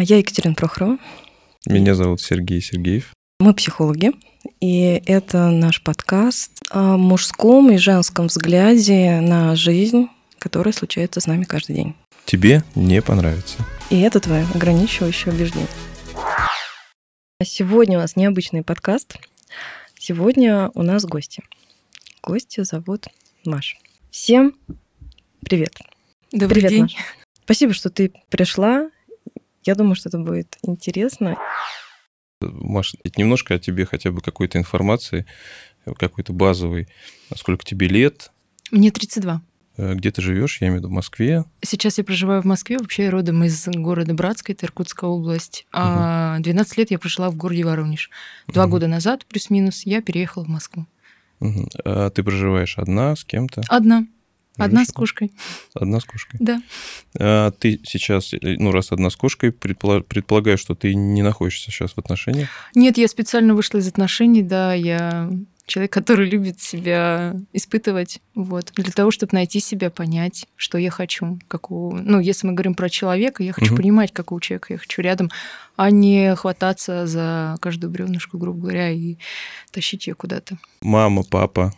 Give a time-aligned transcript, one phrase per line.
[0.00, 0.96] Я Екатерина Прохорова.
[1.66, 3.12] Меня зовут Сергей Сергеев.
[3.40, 4.12] Мы психологи,
[4.60, 10.06] и это наш подкаст о мужском и женском взгляде на жизнь,
[10.38, 11.96] которая случается с нами каждый день.
[12.26, 13.58] Тебе не понравится.
[13.90, 15.66] И это твое ограничивающее убеждение.
[17.42, 19.16] Сегодня у нас необычный подкаст.
[19.98, 21.42] Сегодня у нас гости.
[22.22, 23.08] Гости зовут
[23.44, 23.76] Маша.
[24.12, 24.54] Всем
[25.40, 25.76] привет.
[26.30, 26.82] Добрый привет, день.
[26.82, 26.98] Маша.
[27.42, 28.90] Спасибо, что ты пришла
[29.64, 31.36] я думаю, что это будет интересно.
[32.40, 35.26] Маш, немножко о тебе хотя бы какой-то информации,
[35.96, 36.88] какой-то базовой.
[37.34, 38.30] Сколько тебе лет?
[38.70, 39.42] Мне 32.
[39.78, 40.60] Э, где ты живешь?
[40.60, 41.44] Я имею в виду в Москве.
[41.62, 45.66] Сейчас я проживаю в Москве, вообще я родом из города Братска, это Иркутская область.
[45.72, 48.10] А 12 лет я прожила в городе Воронеж.
[48.48, 48.72] Два угу.
[48.72, 50.86] года назад, плюс-минус, я переехала в Москву.
[51.40, 51.68] Угу.
[51.84, 53.62] А ты проживаешь одна, с кем-то?
[53.68, 54.06] Одна.
[54.58, 55.32] Одна с кошкой.
[55.74, 56.38] Одна с кошкой.
[56.40, 56.60] Да.
[57.18, 61.98] А ты сейчас, ну, раз одна с кошкой, предполагаю, что ты не находишься сейчас в
[61.98, 62.48] отношениях?
[62.74, 65.30] Нет, я специально вышла из отношений, да, я
[65.68, 71.38] человек, который любит себя испытывать, вот, для того, чтобы найти себя, понять, что я хочу,
[71.46, 73.82] какого, ну, если мы говорим про человека, я хочу угу.
[73.82, 75.30] понимать, какого человека я хочу рядом,
[75.76, 79.16] а не хвататься за каждую бревнышку, грубо говоря, и
[79.70, 80.58] тащить ее куда-то.
[80.80, 81.72] Мама, папа,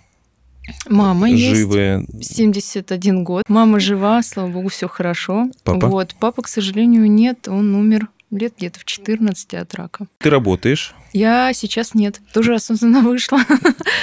[0.89, 2.07] Мама живые.
[2.13, 2.37] есть.
[2.37, 3.45] 71 год.
[3.49, 5.51] Мама жива, слава богу, все хорошо.
[5.65, 5.87] Папа?
[5.87, 6.15] Вот.
[6.19, 7.49] Папа, к сожалению, нет.
[7.49, 10.07] Он умер лет где-то в 14 от рака.
[10.19, 10.95] Ты работаешь?
[11.13, 12.21] Я сейчас нет.
[12.33, 13.41] Тоже осознанно вышла.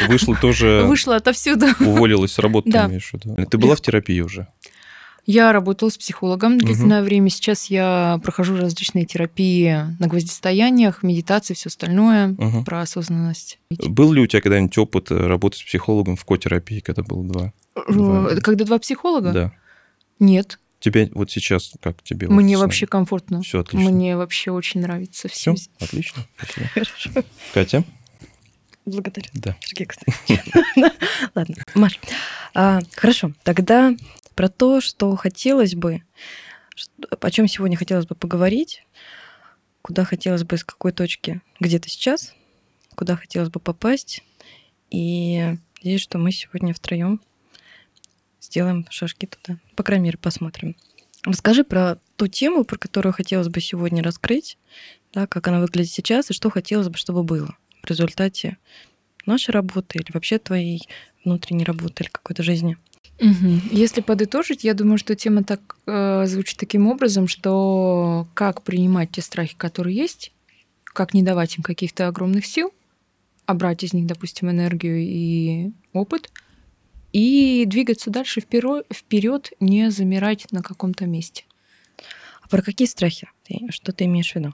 [0.08, 0.84] Вышла тоже...
[0.86, 1.68] Вышла отовсюду.
[1.80, 2.88] Уволилась с работы, да.
[2.88, 3.36] имеешь в виду?
[3.50, 4.48] Ты была в терапии уже?
[5.28, 7.06] Я работала с психологом длительное угу.
[7.06, 7.30] время.
[7.30, 12.64] Сейчас я прохожу различные терапии на гвоздистояниях, медитации, все остальное угу.
[12.64, 13.60] про осознанность.
[13.70, 17.54] Был ли у тебя когда-нибудь опыт работы с психологом в котерапии, когда было два?
[17.90, 18.36] два...
[18.38, 19.34] Когда два психолога?
[19.34, 19.54] Да.
[20.20, 20.60] Нет.
[20.80, 22.30] Тебе вот сейчас как тебе?
[22.30, 23.42] Мне вот вообще комфортно.
[23.42, 23.92] Все отлично.
[23.92, 25.56] Мне вообще очень нравится все.
[25.56, 26.26] Все отлично.
[26.38, 26.68] Спасибо.
[26.74, 27.10] Хорошо.
[27.54, 27.84] Катя?
[28.86, 29.28] Благодарю.
[29.34, 29.58] Да.
[29.60, 29.90] Сергей
[31.36, 32.00] Ладно, Маш.
[32.54, 33.94] А, хорошо, тогда
[34.38, 36.04] про то, что хотелось бы,
[37.10, 38.86] о чем сегодня хотелось бы поговорить,
[39.82, 42.36] куда хотелось бы, с какой точки, где ты сейчас,
[42.96, 44.24] куда хотелось бы попасть.
[44.92, 47.20] И надеюсь, что мы сегодня втроем
[48.40, 49.58] сделаем шажки туда.
[49.76, 50.76] По крайней мере, посмотрим.
[51.24, 54.60] Расскажи про ту тему, про которую хотелось бы сегодня раскрыть,
[55.14, 58.60] да, как она выглядит сейчас и что хотелось бы, чтобы было в результате
[59.26, 60.88] нашей работы или вообще твоей
[61.26, 62.78] внутренней работы или какой-то жизни.
[63.20, 63.62] Угу.
[63.72, 69.22] Если подытожить, я думаю, что тема так э, звучит таким образом, что как принимать те
[69.22, 70.32] страхи, которые есть,
[70.84, 72.72] как не давать им каких-то огромных сил,
[73.46, 76.32] а брать из них, допустим, энергию и опыт,
[77.12, 81.46] и двигаться дальше вперед, не замирать на каком-то месте.
[82.44, 83.28] А про какие страхи?
[83.70, 84.54] Что ты имеешь в виду?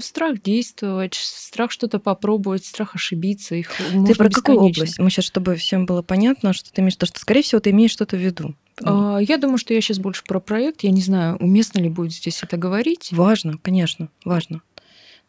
[0.00, 3.54] Страх действовать, страх что-то попробовать, страх ошибиться.
[3.54, 3.70] Их
[4.06, 4.98] ты про какую область?
[4.98, 7.92] Мы сейчас, чтобы всем было понятно, что ты имеешь, то, что, скорее всего, ты имеешь
[7.92, 8.54] что-то в виду.
[8.82, 10.82] А, я думаю, что я сейчас больше про проект.
[10.82, 13.10] Я не знаю, уместно ли будет здесь это говорить.
[13.12, 14.62] Важно, конечно, важно.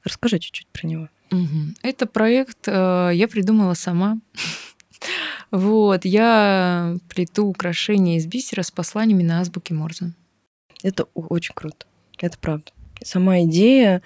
[0.04, 1.10] Расскажи чуть-чуть про него.
[1.32, 1.76] Угу.
[1.84, 4.20] Это проект э, я придумала сама.
[5.50, 10.14] Вот, я плету украшения из бисера с посланиями на азбуке Морзе.
[10.82, 11.88] Это очень круто.
[12.20, 12.72] Это правда.
[13.04, 14.02] Сама идея,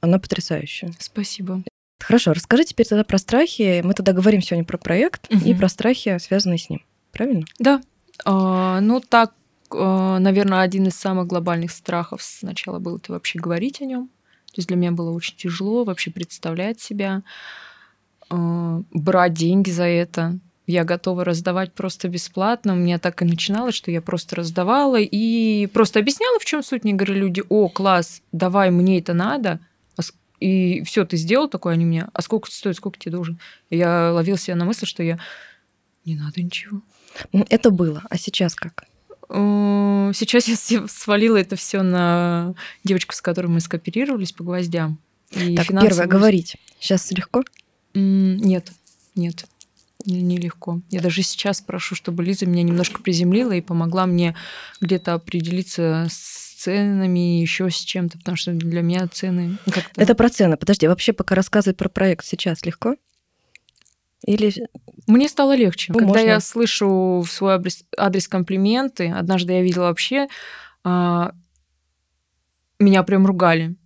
[0.00, 0.92] она потрясающая.
[0.98, 1.62] Спасибо.
[2.00, 3.82] Хорошо, расскажи теперь тогда про страхи.
[3.84, 5.44] Мы тогда говорим сегодня про проект угу.
[5.44, 6.82] и про страхи, связанные с ним.
[7.12, 7.44] Правильно?
[7.58, 7.82] Да.
[8.24, 9.34] А, ну, так,
[9.70, 14.08] а, наверное, один из самых глобальных страхов сначала был это вообще говорить о нем.
[14.46, 17.22] То есть для меня было очень тяжело вообще представлять себя,
[18.28, 20.38] а, брать деньги за это
[20.70, 22.74] я готова раздавать просто бесплатно.
[22.74, 26.84] У меня так и начиналось, что я просто раздавала и просто объясняла, в чем суть.
[26.84, 29.60] Мне говорили люди, о, класс, давай, мне это надо.
[29.96, 30.02] А
[30.38, 33.38] и все, ты сделал такое, они мне, а сколько стоит, сколько тебе должен?
[33.68, 35.18] И я ловил себя на мысли, что я
[36.04, 36.80] не надо ничего.
[37.32, 38.84] Это было, а сейчас как?
[39.28, 44.98] Сейчас я свалила это все на девочку, с которой мы скооперировались по гвоздям.
[45.32, 46.56] И так, первое, говорить.
[46.78, 47.42] Сейчас легко?
[47.94, 48.72] Нет,
[49.14, 49.46] нет
[50.06, 50.80] нелегко.
[50.90, 54.36] Я даже сейчас прошу, чтобы Лиза меня немножко приземлила и помогла мне
[54.80, 60.00] где-то определиться с ценами, еще с чем-то, потому что для меня цены как-то...
[60.00, 60.56] Это про цены.
[60.56, 62.96] Подожди, вообще пока рассказывать про проект сейчас легко?
[64.26, 64.52] Или...
[65.06, 65.92] Мне стало легче.
[65.92, 66.26] Ну, Когда можно.
[66.26, 70.28] я слышу в свой адрес, адрес комплименты, однажды я видела вообще,
[70.84, 71.32] а,
[72.78, 73.76] меня прям ругали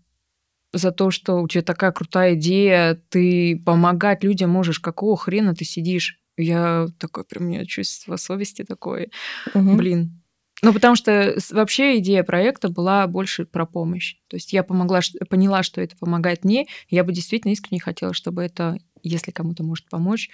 [0.75, 5.65] за то, что у тебя такая крутая идея, ты помогать людям можешь, какого хрена ты
[5.65, 6.21] сидишь?
[6.37, 9.11] Я такое, прям у меня чувство совести такое.
[9.55, 9.77] Угу.
[9.77, 10.21] Блин,
[10.63, 14.17] Ну, потому что вообще идея проекта была больше про помощь.
[14.29, 16.67] То есть я помогла, поняла, что это помогает мне.
[16.89, 20.31] Я бы действительно искренне хотела, чтобы это, если кому-то может помочь,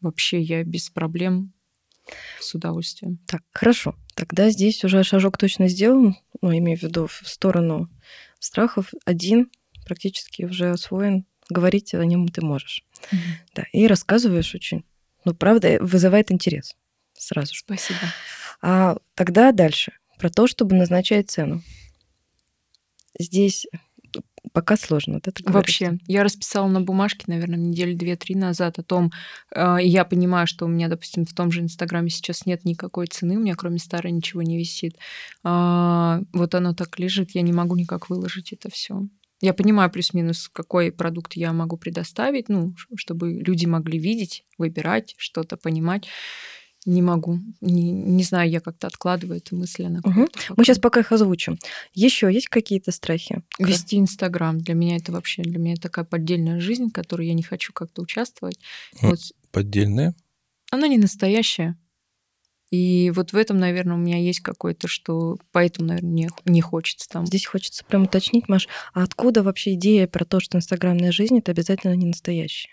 [0.00, 1.52] вообще я без проблем
[2.40, 3.18] с удовольствием.
[3.26, 3.94] Так, хорошо.
[4.14, 7.88] Тогда здесь уже шажок точно сделан, ну, имею в виду в сторону
[8.38, 8.92] страхов.
[9.04, 9.50] Один
[9.90, 11.24] практически уже освоен.
[11.48, 12.84] Говорить о нем ты можешь.
[13.10, 13.16] Mm-hmm.
[13.56, 14.84] Да, и рассказываешь очень.
[15.24, 16.76] Ну, правда, вызывает интерес
[17.12, 17.60] сразу же.
[17.60, 17.98] Спасибо.
[18.62, 19.92] А тогда дальше.
[20.16, 21.60] Про то, чтобы назначать цену.
[23.18, 23.66] Здесь
[24.52, 25.20] пока сложно.
[25.20, 29.10] Да, Вообще, я расписала на бумажке, наверное, недели две-три назад о том,
[29.54, 33.36] э, я понимаю, что у меня, допустим, в том же Инстаграме сейчас нет никакой цены,
[33.36, 34.96] у меня кроме старой ничего не висит.
[35.44, 39.02] Э, вот оно так лежит, я не могу никак выложить это все.
[39.40, 45.56] Я понимаю плюс-минус, какой продукт я могу предоставить, ну, чтобы люди могли видеть, выбирать, что-то
[45.56, 46.06] понимать.
[46.86, 47.38] Не могу.
[47.60, 49.84] Не, не знаю, я как-то откладываю эту мысль.
[49.84, 50.28] Она угу.
[50.56, 51.58] Мы сейчас пока их озвучим.
[51.92, 53.42] Еще есть какие-то страхи?
[53.58, 54.58] Вести Инстаграм.
[54.58, 58.00] Для меня это вообще, для меня такая поддельная жизнь, в которой я не хочу как-то
[58.00, 58.58] участвовать.
[59.02, 59.18] Вот.
[59.52, 60.14] Поддельная?
[60.70, 61.76] Она не настоящая.
[62.70, 67.08] И вот в этом, наверное, у меня есть какое-то, что поэтому, наверное, не, не хочется
[67.08, 67.26] там.
[67.26, 71.50] Здесь хочется прям уточнить, Маш, а откуда вообще идея про то, что инстаграмная жизнь это
[71.50, 72.70] обязательно не настоящая?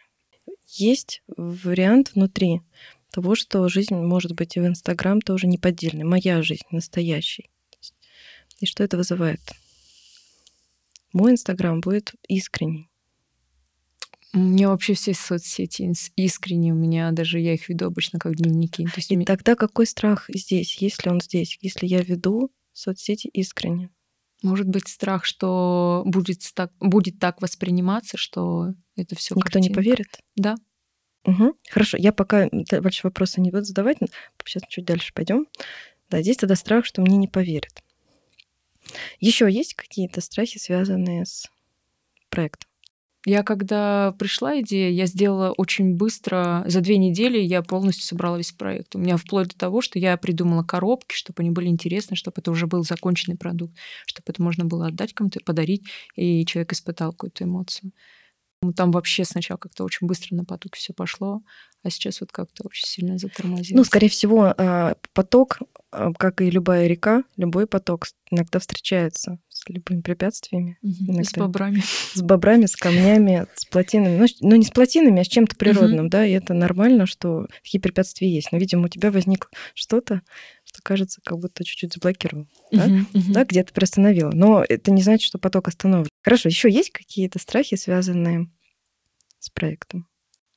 [0.68, 2.62] Есть вариант внутри
[3.10, 7.50] того, что жизнь может быть и в Инстаграм тоже не поддельной, моя жизнь настоящей.
[8.60, 9.42] И что это вызывает?
[11.14, 12.90] Мой Инстаграм будет искренний.
[14.38, 18.86] У меня вообще все соцсети искренние, у меня даже я их веду обычно как дневники.
[18.86, 19.26] То есть и меня...
[19.26, 23.90] тогда какой страх здесь, если он здесь, если я веду соцсети искренне?
[24.44, 29.34] Может быть страх, что будет так, будет так восприниматься, что это все.
[29.34, 29.70] Никто картинка.
[29.70, 30.20] не поверит.
[30.36, 30.56] Да.
[31.26, 31.56] Угу.
[31.72, 33.98] Хорошо, я пока больше вопросы не буду задавать,
[34.46, 35.48] сейчас чуть дальше пойдем.
[36.12, 37.84] Да, здесь тогда страх, что мне не поверят.
[39.20, 41.48] Еще есть какие-то страхи, связанные с
[42.30, 42.67] проектом?
[43.28, 48.54] Я когда пришла идея, я сделала очень быстро, за две недели я полностью собрала весь
[48.54, 48.96] проект.
[48.96, 52.52] У меня вплоть до того, что я придумала коробки, чтобы они были интересны, чтобы это
[52.52, 53.76] уже был законченный продукт,
[54.06, 55.84] чтобы это можно было отдать кому-то, подарить,
[56.16, 57.92] и человек испытал какую-то эмоцию.
[58.62, 61.42] Ну, там вообще сначала как-то очень быстро на поток все пошло,
[61.84, 63.78] а сейчас вот как-то очень сильно затормозилось.
[63.78, 65.60] Ну, скорее всего, а, поток,
[65.92, 69.38] а, как и любая река, любой поток иногда встречается
[69.74, 70.78] любыми препятствиями.
[70.82, 71.24] Угу.
[71.24, 71.84] С бобрами.
[72.14, 74.18] С бобрами, с камнями, с плотинами.
[74.18, 76.10] Ну, ну, не с плотинами, а с чем-то природным, угу.
[76.10, 78.52] да, и это нормально, что такие препятствия есть.
[78.52, 80.22] Но, видимо, у тебя возникло что-то,
[80.64, 83.34] что кажется, как будто чуть-чуть заблокировал, да, uh-huh, uh-huh.
[83.34, 84.32] да где-то приостановило.
[84.32, 86.10] Но это не значит, что поток остановлен.
[86.22, 88.50] Хорошо, еще есть какие-то страхи, связанные
[89.40, 90.08] с проектом?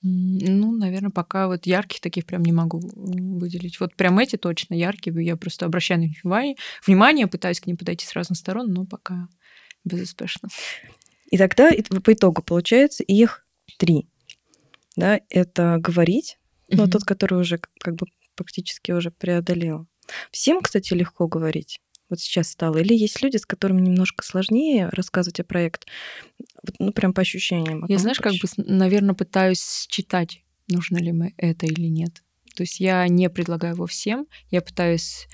[0.03, 3.79] Ну, наверное, пока вот ярких таких прям не могу выделить.
[3.81, 6.57] Вот прям эти точно яркие, я просто обращаю на них внимание,
[6.87, 9.29] внимание пытаюсь к ним подойти с разных сторон, но пока
[9.85, 10.49] безуспешно.
[11.31, 11.71] И тогда
[12.03, 13.47] по итогу получается их
[13.79, 14.09] три.
[14.97, 16.39] Да, это говорить,
[16.69, 16.77] mm-hmm.
[16.77, 19.87] но тот, который уже как бы практически уже преодолел.
[20.31, 21.81] Всем, кстати, легко говорить.
[22.09, 22.79] Вот сейчас стало.
[22.79, 25.87] Или есть люди, с которыми немножко сложнее рассказывать о проект,
[26.79, 27.85] ну, прям по ощущениям.
[27.89, 28.41] Я, знаешь, проще.
[28.41, 32.23] как бы, наверное, пытаюсь читать, нужно ли мы это или нет.
[32.57, 35.29] То есть я не предлагаю его всем, я пытаюсь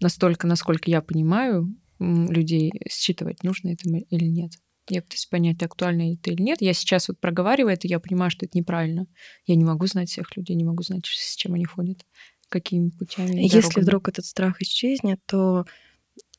[0.00, 4.52] настолько, насколько я понимаю, людей считывать, нужно это или нет.
[4.88, 6.62] Я пытаюсь понять, актуально это или нет.
[6.62, 9.06] Я сейчас вот проговариваю это, я понимаю, что это неправильно.
[9.46, 12.04] Я не могу знать всех людей, не могу знать, с чем они ходят
[12.48, 13.42] какими путями.
[13.42, 13.82] Если дорогами.
[13.82, 15.66] вдруг этот страх исчезнет, то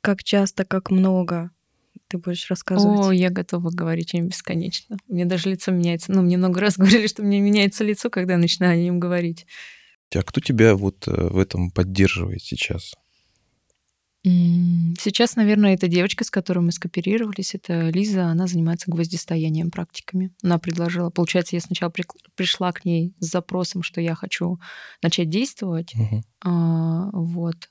[0.01, 1.51] как часто, как много
[2.09, 3.07] ты будешь рассказывать?
[3.07, 4.97] О, я готова говорить им бесконечно.
[5.07, 6.11] Мне даже лицо меняется.
[6.11, 9.45] Ну, мне много раз говорили, что мне меняется лицо, когда я начинаю о нем говорить.
[10.13, 12.95] А кто тебя вот э, в этом поддерживает сейчас?
[14.23, 17.55] Сейчас, наверное, это девочка, с которой мы скооперировались.
[17.55, 18.25] Это Лиза.
[18.25, 20.31] Она занимается гвоздистоянием практиками.
[20.43, 21.09] Она предложила...
[21.09, 22.03] Получается, я сначала при...
[22.35, 24.59] пришла к ней с запросом, что я хочу
[25.01, 25.93] начать действовать.
[25.95, 26.23] Угу.
[26.43, 27.69] А, вот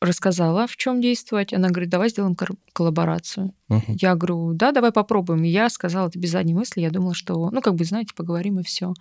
[0.00, 1.52] рассказала, в чем действовать.
[1.52, 2.36] Она говорит, давай сделаем
[2.72, 3.54] коллаборацию.
[3.70, 3.96] Uh-huh.
[4.00, 5.44] Я говорю, да, давай попробуем.
[5.44, 6.80] И я сказала это без задней мысли.
[6.80, 8.92] Я думала, что, ну, как бы, знаете, поговорим и все.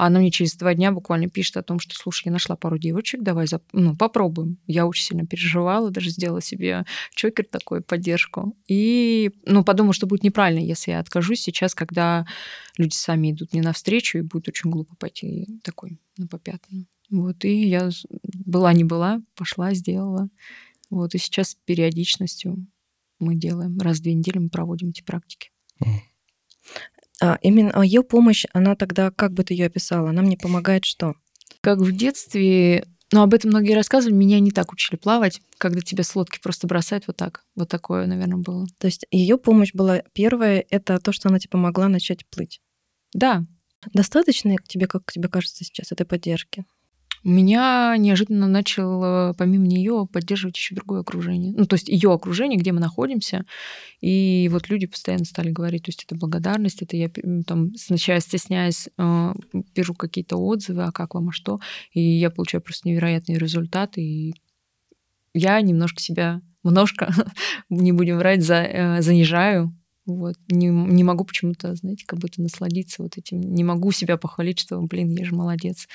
[0.00, 2.78] А она мне через два дня буквально пишет о том, что, слушай, я нашла пару
[2.78, 3.62] девочек, давай зап...
[3.72, 4.56] ну, попробуем.
[4.66, 8.56] Я очень сильно переживала, даже сделала себе чокер такой, поддержку.
[8.66, 12.24] И, ну, подумала, что будет неправильно, если я откажусь сейчас, когда
[12.78, 16.86] люди сами идут мне навстречу, и будет очень глупо пойти такой на попятную.
[17.10, 17.90] Вот, и я
[18.22, 20.28] была не была, пошла, сделала.
[20.90, 22.66] Вот, и сейчас с периодичностью
[23.18, 23.78] мы делаем.
[23.78, 25.50] Раз в две недели мы проводим эти практики.
[27.20, 31.14] А именно ее помощь, она тогда, как бы ты ее описала, она мне помогает что?
[31.60, 34.14] Как в детстве Но об этом многие рассказывали.
[34.14, 37.44] Меня не так учили плавать, когда тебя с лодки просто бросают вот так.
[37.56, 38.66] Вот такое, наверное, было.
[38.78, 42.60] То есть ее помощь была первая, это то, что она тебе помогла начать плыть.
[43.12, 43.44] Да.
[43.92, 46.64] Достаточно тебе, как тебе кажется сейчас, этой поддержки?
[47.22, 51.52] Меня неожиданно начал, помимо нее, поддерживать еще другое окружение.
[51.54, 53.44] Ну, то есть ее окружение, где мы находимся.
[54.00, 57.10] И вот люди постоянно стали говорить, то есть это благодарность, это я
[57.46, 59.32] там сначала стесняясь, э,
[59.74, 61.60] пишу какие-то отзывы, а как вам, а что.
[61.92, 64.00] И я получаю просто невероятные результаты.
[64.00, 64.34] И
[65.34, 67.12] я немножко себя, немножко,
[67.68, 69.76] не будем врать, за, э, занижаю.
[70.06, 70.36] Вот.
[70.48, 73.40] Не, не могу почему-то, знаете, как будто насладиться вот этим.
[73.40, 75.86] Не могу себя похвалить, что, блин, я же молодец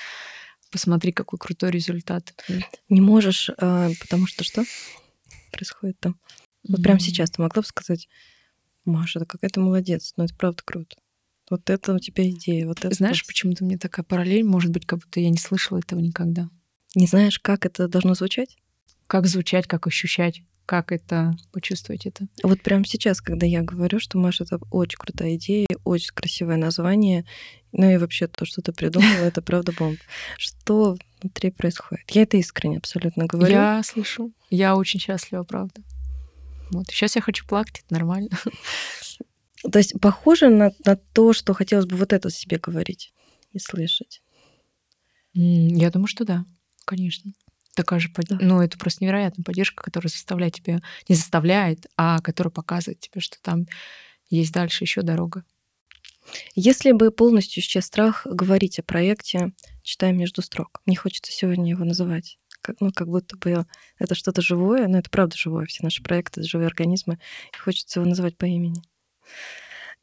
[0.70, 2.34] посмотри, какой крутой результат.
[2.88, 4.64] Не можешь, а, потому что что
[5.52, 6.18] происходит там?
[6.68, 8.08] Вот прямо сейчас ты могла бы сказать,
[8.84, 10.96] Маша, это какая-то молодец, но это правда круто.
[11.48, 12.66] Вот это у тебя идея.
[12.66, 13.28] Вот это Знаешь, вот.
[13.28, 16.48] почему-то мне такая параллель, может быть, как будто я не слышала этого никогда.
[16.94, 18.56] Не знаешь, как это должно звучать?
[19.06, 22.26] Как звучать, как ощущать как это почувствовать это?
[22.42, 27.24] Вот прямо сейчас, когда я говорю, что Маша, это очень крутая идея, очень красивое название,
[27.72, 29.98] ну и вообще то, что ты придумала, это правда бомба.
[30.36, 32.10] Что внутри происходит?
[32.10, 33.52] Я это искренне абсолютно говорю.
[33.52, 34.32] Я слышу.
[34.50, 35.82] Я очень счастлива, правда.
[36.70, 36.88] Вот.
[36.88, 38.30] Сейчас я хочу плакать, это нормально.
[39.72, 43.12] То есть похоже на, на то, что хотелось бы вот это себе говорить
[43.52, 44.22] и слышать?
[45.32, 46.44] Я думаю, что да,
[46.84, 47.32] конечно
[47.76, 48.30] такая же, под...
[48.30, 53.36] ну, это просто невероятная поддержка, которая заставляет тебя, не заставляет, а которая показывает тебе, что
[53.40, 53.66] там
[54.28, 55.44] есть дальше еще дорога.
[56.54, 59.52] Если бы полностью исчез страх говорить о проекте,
[59.82, 62.38] читая между строк, мне хочется сегодня его называть.
[62.60, 63.64] Как, ну, как будто бы
[63.98, 65.66] это что-то живое, но это правда живое.
[65.66, 67.20] Все наши проекты— это живые организмы,
[67.54, 68.82] и хочется его называть по имени.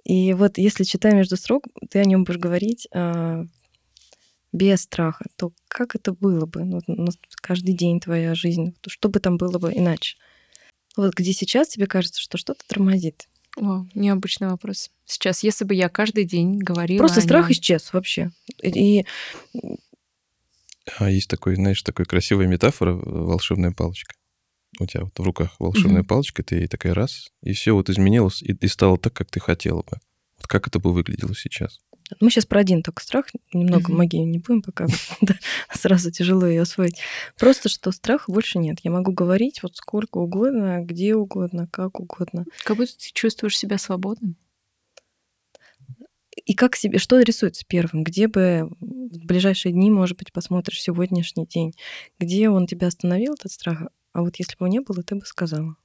[0.06, 3.46] И вот если читая между строк, ты о нем будешь говорить, а,
[4.54, 6.64] без страха, то как это было бы?
[6.64, 7.10] Ну,
[7.42, 10.18] каждый день твоя жизнь, что бы там было бы иначе?
[10.96, 13.28] Вот где сейчас тебе кажется, что что-то тормозит?
[13.58, 14.92] О, необычный вопрос.
[15.06, 17.00] Сейчас, если бы я каждый день говорила...
[17.00, 17.54] Просто страх нем...
[17.54, 18.32] исчез вообще.
[18.62, 19.06] И...
[20.98, 24.16] А есть такой, знаешь, такой красивая метафора волшебная палочка.
[24.80, 26.08] У тебя вот в руках волшебная mm-hmm.
[26.08, 29.40] палочка, ты ей такая раз, и все вот изменилось, и, и стало так, как ты
[29.40, 30.00] хотела бы.
[30.38, 31.80] Вот как это бы выглядело сейчас?
[32.20, 33.96] Мы сейчас про один только страх, немного mm-hmm.
[33.96, 34.88] магии не будем пока,
[35.74, 37.00] сразу тяжело ее освоить.
[37.38, 38.80] Просто что страха больше нет.
[38.84, 42.46] Я могу говорить вот сколько угодно, где угодно, как угодно.
[42.64, 44.38] Как будто ты чувствуешь себя свободным.
[46.46, 48.04] И как себе, что рисуется первым?
[48.04, 51.74] Где бы в ближайшие дни, может быть, посмотришь сегодняшний день?
[52.20, 53.84] Где он тебя остановил, этот страх?
[54.14, 55.76] А вот если бы его не было, ты бы сказала.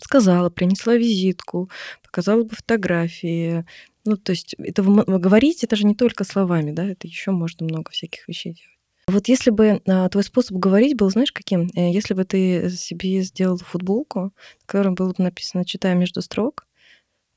[0.00, 1.70] Сказала, принесла визитку,
[2.02, 3.64] показала бы фотографии.
[4.04, 7.90] Ну, то есть это говорить, это же не только словами, да, это еще можно много
[7.90, 8.70] всяких вещей делать.
[9.08, 11.70] Вот если бы а, твой способ говорить был, знаешь, каким?
[11.76, 14.32] Э, если бы ты себе сделал футболку, на
[14.66, 16.66] которой было бы написано «Читая между строк»,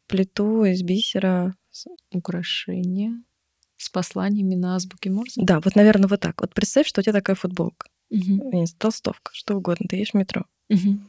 [0.08, 1.56] плиту из бисера.
[2.12, 3.24] Украшение
[3.78, 5.42] с посланиями на азбуке Морзе?
[5.44, 6.42] Да, вот, наверное, вот так.
[6.42, 7.88] Вот представь, что у тебя такая футболка.
[8.10, 8.66] Угу.
[8.80, 9.86] Толстовка, что угодно.
[9.88, 10.46] Ты едешь в метро.
[10.70, 11.00] Угу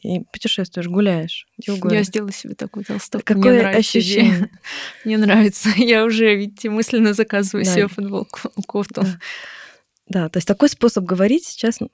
[0.00, 1.46] и путешествуешь, гуляешь.
[1.58, 3.26] Я сделала себе такую толстовку.
[3.26, 4.50] Какое Мне ощущение?
[5.04, 5.68] Мне нравится.
[5.76, 7.74] Я уже, видите, мысленно заказываю да.
[7.74, 9.02] себе футболку, кофту.
[9.02, 9.18] Да.
[10.08, 11.86] да, то есть такой способ говорить сейчас э,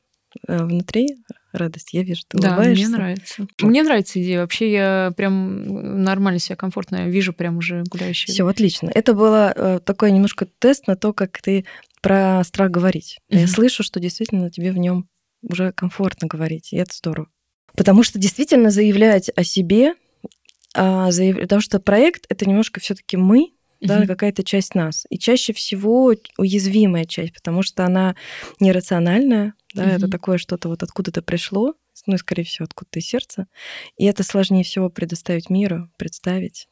[0.65, 1.17] внутри
[1.53, 1.93] радость.
[1.93, 2.87] Я вижу, ты да, улыбаешься.
[2.87, 3.47] мне нравится.
[3.61, 4.41] Мне нравится идея.
[4.41, 8.33] Вообще я прям нормально себя комфортно вижу, прям уже гуляющую.
[8.33, 8.91] Все отлично.
[8.95, 11.65] Это было э, такой немножко тест на то, как ты
[12.01, 13.19] про страх говорить.
[13.31, 13.39] Mm-hmm.
[13.39, 15.09] Я слышу, что действительно тебе в нем
[15.43, 17.29] уже комфортно говорить, и это здорово.
[17.79, 19.95] Потому что действительно заявлять о себе,
[20.75, 21.39] а, заяв...
[21.39, 23.53] потому что проект это немножко все-таки мы, угу.
[23.81, 25.07] да, какая-то часть нас.
[25.11, 28.17] И чаще всего уязвимая часть, потому что она
[28.59, 29.91] нерациональная, да, угу.
[29.91, 31.75] это такое что-то вот откуда-то пришло,
[32.07, 33.47] ну и, скорее всего, откуда-то из сердца.
[33.97, 36.69] И это сложнее всего предоставить миру, представить,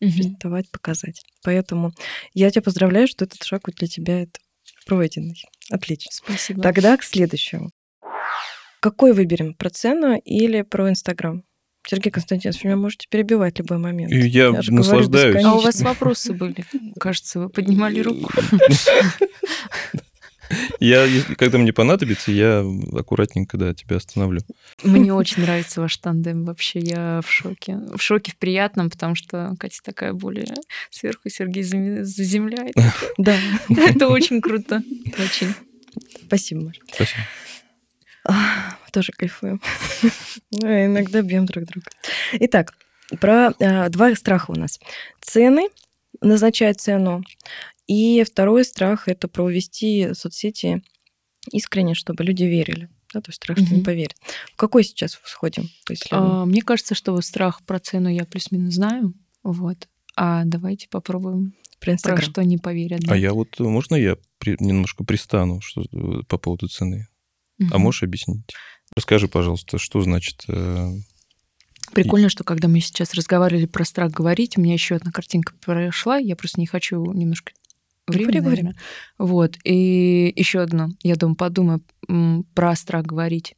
[0.00, 0.10] угу.
[0.10, 1.22] презентовать, показать.
[1.44, 1.92] Поэтому
[2.32, 4.40] я тебя поздравляю, что этот шаг для тебя это
[4.86, 5.42] пройденный.
[5.70, 6.10] Отлично.
[6.12, 6.62] Спасибо.
[6.62, 7.72] Тогда к следующему.
[8.80, 11.42] Какой выберем, про цену или про Инстаграм?
[11.88, 14.12] Сергей Константинович, вы меня можете перебивать в любой момент.
[14.12, 15.44] И я, я наслаждаюсь.
[15.44, 16.64] А у вас вопросы были?
[16.98, 18.30] Кажется, вы поднимали руку.
[20.78, 24.42] Я, когда мне понадобится, я аккуратненько, да, тебя остановлю.
[24.84, 27.80] Мне очень нравится ваш тандем вообще, я в шоке.
[27.92, 30.54] В шоке в приятном, потому что Катя такая более
[30.90, 32.74] сверху, Сергей заземляет.
[33.18, 33.36] Да.
[33.68, 34.82] Это очень круто.
[35.18, 35.54] Очень.
[36.26, 36.80] Спасибо, Маша.
[36.92, 37.20] Спасибо.
[38.92, 39.60] Тоже кайфуем.
[40.50, 41.90] Ну, иногда бьем друг друга.
[42.32, 42.74] Итак,
[43.20, 44.78] про э, два страха у нас.
[45.20, 45.68] Цены,
[46.20, 47.22] назначать цену
[47.86, 50.82] И второй страх— это провести соцсети
[51.52, 52.88] искренне, чтобы люди верили.
[53.12, 54.16] Да, то есть страх, что не поверят.
[54.52, 55.68] В какой сейчас сходим?
[56.10, 59.14] А, Мне кажется, что страх про цену я плюс-минус знаю.
[59.42, 59.88] Вот.
[60.16, 63.00] А давайте попробуем, Про про что не поверят.
[63.00, 63.14] да.
[63.14, 67.06] А я вот, можно я при- немножко пристану что, э, по поводу цены?
[67.70, 68.42] А можешь объяснить?
[68.94, 70.44] Расскажи, пожалуйста, что значит...
[70.48, 70.92] э,
[71.92, 76.18] Прикольно, что когда мы сейчас разговаривали про страх говорить, у меня еще одна картинка прошла,
[76.18, 77.52] я просто не хочу немножко
[78.06, 78.40] говори.
[78.40, 78.76] наверное.
[79.18, 79.56] Вот.
[79.64, 81.82] И еще одно, я думаю, подумаю
[82.54, 83.54] про страх говорить.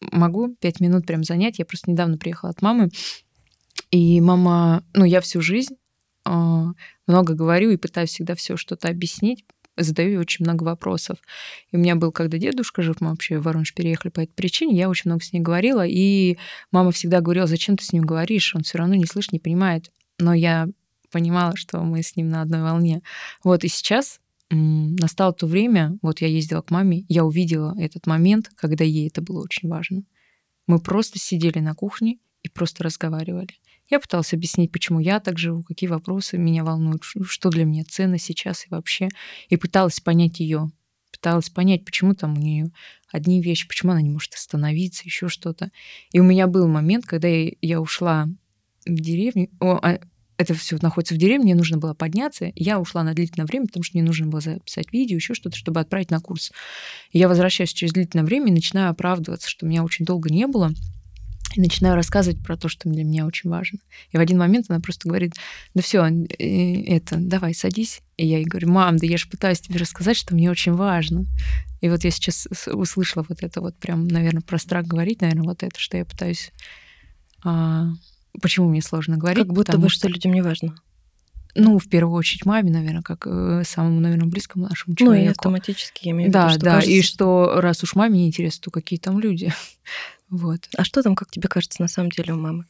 [0.00, 1.58] Могу пять минут прям занять.
[1.58, 2.90] Я просто недавно приехала от мамы,
[3.90, 5.74] и мама, ну, я всю жизнь
[6.24, 6.72] а,
[7.06, 9.44] много говорю и пытаюсь всегда все что-то объяснить,
[9.76, 11.18] задаю очень много вопросов.
[11.70, 14.76] И у меня был, когда дедушка жив, мы вообще в Воронеж переехали по этой причине,
[14.76, 16.38] я очень много с ней говорила, и
[16.72, 19.90] мама всегда говорила, зачем ты с ним говоришь, он все равно не слышит, не понимает.
[20.18, 20.68] Но я
[21.10, 23.02] понимала, что мы с ним на одной волне.
[23.42, 28.50] Вот и сейчас настало то время, вот я ездила к маме, я увидела этот момент,
[28.56, 30.02] когда ей это было очень важно.
[30.66, 33.59] Мы просто сидели на кухне и просто разговаривали.
[33.90, 38.18] Я пыталась объяснить, почему я так живу, какие вопросы меня волнуют, что для меня ценно
[38.18, 39.08] сейчас и вообще.
[39.48, 40.70] И пыталась понять ее.
[41.10, 42.70] Пыталась понять, почему там у нее
[43.12, 45.70] одни вещи, почему она не может остановиться, еще что-то.
[46.12, 48.28] И у меня был момент, когда я, ушла
[48.86, 49.48] в деревню.
[49.58, 49.98] О, а,
[50.36, 52.52] это все находится в деревне, мне нужно было подняться.
[52.54, 55.80] Я ушла на длительное время, потому что мне нужно было записать видео, еще что-то, чтобы
[55.80, 56.52] отправить на курс.
[57.12, 60.72] Я возвращаюсь через длительное время и начинаю оправдываться, что меня очень долго не было.
[61.56, 63.78] И начинаю рассказывать про то, что для меня очень важно.
[64.12, 65.34] И в один момент она просто говорит,
[65.74, 66.04] да все,
[66.38, 68.02] это, давай, садись.
[68.16, 71.26] И я ей говорю, мам, да я же пытаюсь тебе рассказать, что мне очень важно.
[71.80, 75.62] И вот я сейчас услышала вот это вот прям, наверное, про страх говорить, наверное, вот
[75.62, 76.52] это, что я пытаюсь...
[77.42, 77.86] а,
[78.40, 79.44] почему мне сложно говорить?
[79.46, 80.76] Как будто бы, что людям не важно.
[81.56, 85.30] Ну, в первую очередь маме, наверное, как э, самому, наверное, близкому нашему Ну, и человеку.
[85.32, 87.14] автоматически я имею в виду, да, что да, кажется, и что-
[87.54, 89.52] что раз уж маме не интересно, то какие там люди.
[90.30, 90.68] Вот.
[90.76, 92.66] А что там, как тебе кажется, на самом деле у мамы?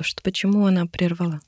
[0.00, 1.40] Что, почему она прервала?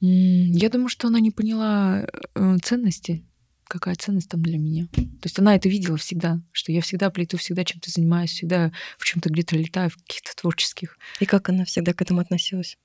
[0.00, 3.24] Я думаю, что она не поняла э, ценности,
[3.64, 4.86] какая ценность там для меня.
[4.92, 9.04] То есть она это видела всегда, что я всегда плету, всегда чем-то занимаюсь, всегда в
[9.04, 10.98] чем-то где-то летаю, в каких-то творческих.
[11.20, 12.76] И как она всегда к этому относилась?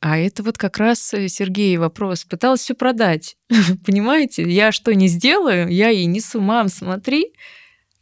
[0.00, 2.24] А это вот как раз э, Сергей вопрос.
[2.24, 3.36] Пыталась все продать.
[3.86, 4.50] Понимаете?
[4.50, 7.32] Я что не сделаю, я ей несу, мам, смотри.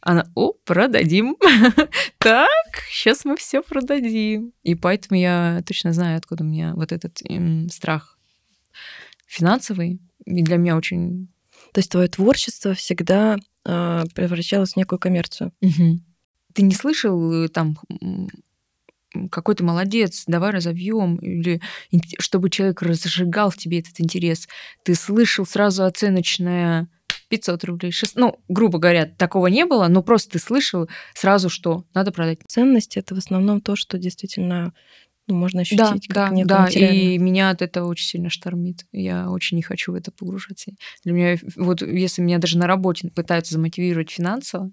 [0.09, 1.37] Она, о, продадим.
[2.17, 2.49] так,
[2.89, 4.53] сейчас мы все продадим.
[4.63, 8.17] И поэтому я точно знаю, откуда у меня вот этот м, страх
[9.27, 9.99] финансовый.
[10.25, 11.27] И для меня очень...
[11.73, 15.53] То есть твое творчество всегда а, превращалось в некую коммерцию.
[16.55, 18.29] Ты не слышал э, там м,
[19.29, 21.61] какой ты молодец, давай разовьем, или
[22.17, 24.47] чтобы человек разжигал в тебе этот интерес.
[24.83, 26.89] Ты слышал сразу оценочное
[27.29, 31.85] 500 рублей, 600, ну, грубо говоря, такого не было, но просто ты слышал сразу, что
[31.93, 32.39] надо продать.
[32.47, 34.73] Ценность это в основном то, что действительно
[35.27, 35.77] ну, можно ощутить
[36.09, 38.87] Да, как да, некое да, и меня от этого очень сильно штормит.
[38.91, 40.71] Я очень не хочу в это погружаться.
[41.03, 44.71] Для меня, вот если меня даже на работе пытаются замотивировать финансово,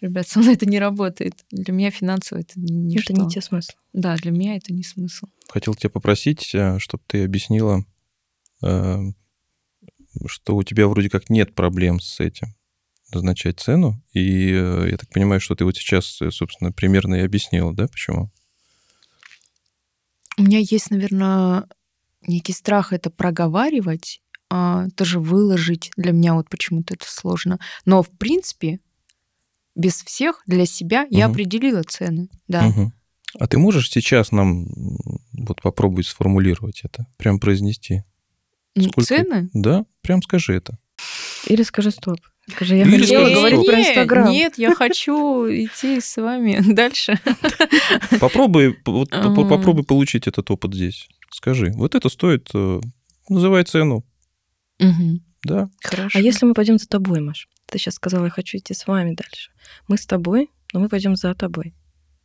[0.00, 1.34] ребят, со мной это не работает.
[1.50, 3.12] Для меня финансово это ничто.
[3.12, 3.74] Это не те смыслы.
[3.92, 5.26] Да, для меня это не смысл.
[5.48, 7.84] Хотел тебя попросить, чтобы ты объяснила,
[8.62, 8.98] э,
[10.26, 12.54] что у тебя вроде как нет проблем с этим
[13.12, 14.02] назначать цену.
[14.12, 17.88] И э, я так понимаю, что ты вот сейчас, э, собственно, примерно и объяснила, да,
[17.88, 18.30] почему?
[20.36, 21.66] У меня есть, наверное,
[22.26, 25.90] некий страх это проговаривать, а, тоже выложить.
[25.96, 27.58] Для меня вот почему-то это сложно.
[27.84, 28.78] Но, в принципе,
[29.74, 31.32] без всех для себя я Мгм.
[31.32, 32.28] определила цены.
[32.46, 32.68] Да.
[32.68, 32.92] Мгм.
[33.38, 34.68] А ты можешь сейчас нам
[35.32, 38.04] вот попробовать сформулировать это, прям произнести?
[38.84, 39.02] Сколько?
[39.02, 39.50] Цены?
[39.52, 40.78] Да, прям скажи это.
[41.46, 42.18] Или скажи стоп.
[42.50, 43.66] Скажи, я Или хотела скажи говорить стоп.
[43.66, 44.30] про Нет, Инстаграм.
[44.30, 47.18] Нет, я хочу идти с вами дальше.
[48.20, 51.08] Попробуй, вот, попробуй получить этот опыт здесь.
[51.30, 52.80] Скажи, вот это стоит, э,
[53.28, 54.04] называй цену,
[55.44, 55.68] да?
[55.82, 56.18] Хорошо.
[56.18, 57.48] А если мы пойдем за тобой, Маш?
[57.66, 59.50] Ты сейчас сказала, я хочу идти с вами дальше.
[59.88, 61.74] Мы с тобой, но мы пойдем за тобой.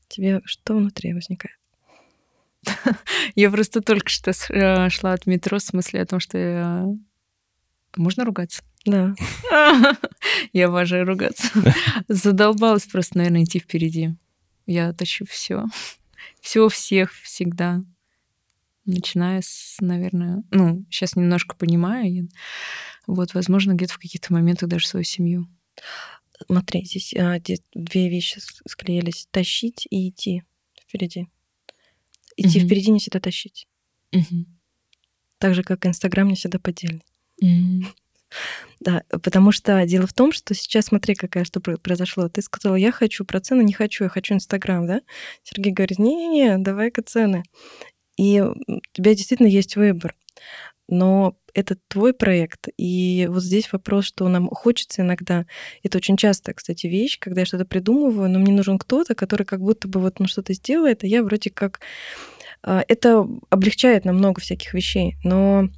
[0.08, 1.58] Тебе что внутри возникает?
[3.36, 6.86] Я просто только что э, шла от метро с мыслью о том, что я...
[7.96, 8.64] Можно ругаться?
[8.86, 9.14] Да.
[10.54, 11.48] Я обожаю ругаться.
[12.08, 14.16] Задолбалась просто, наверное, идти впереди.
[14.66, 15.66] Я тащу все.
[16.42, 17.84] Все всех всегда.
[18.86, 22.28] Начиная с, наверное, ну, сейчас немножко понимаю.
[23.08, 25.48] Вот, возможно, где-то в каких-то моментах даже свою семью.
[26.48, 27.40] Смотри, здесь а,
[27.74, 29.28] две вещи склеились.
[29.32, 30.44] Тащить и идти
[30.82, 31.28] впереди.
[32.38, 32.68] Идти Мгм.
[32.68, 33.68] впереди не всегда тащить.
[34.12, 34.46] Мгм.
[35.38, 37.04] Так же, как Инстаграм не всегда поддельный.
[37.42, 37.88] Мгм.
[38.80, 42.28] Да, потому что дело в том, что сейчас смотри, какая что про- произошло.
[42.30, 45.02] Ты сказала, я хочу про цены, не хочу, я хочу Инстаграм, да?
[45.44, 47.44] Сергей говорит, не-не-не, давай-ка цены.
[48.18, 48.56] И у
[48.94, 50.16] тебя действительно есть выбор.
[50.88, 52.68] Но это твой проект.
[52.78, 55.46] И вот здесь вопрос, что нам хочется иногда,
[55.84, 59.62] это очень частая, кстати, вещь, когда я что-то придумываю, но мне нужен кто-то, который как
[59.62, 61.80] будто бы вот ну, что-то сделает, а я вроде как...
[62.64, 65.70] а, Это облегчает нам много всяких вещей, но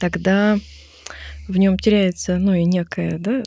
[0.00, 0.58] тогда
[1.48, 3.42] в нем теряется, ну, и некая, да,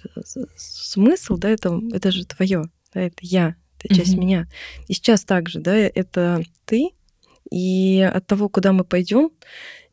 [0.55, 2.63] смысл, да, это, это же твое,
[2.93, 4.21] да, это я, это часть Мгм.
[4.21, 4.47] меня.
[4.87, 6.89] И сейчас также, да, это ты,
[7.51, 9.29] и от того, куда мы пойдем,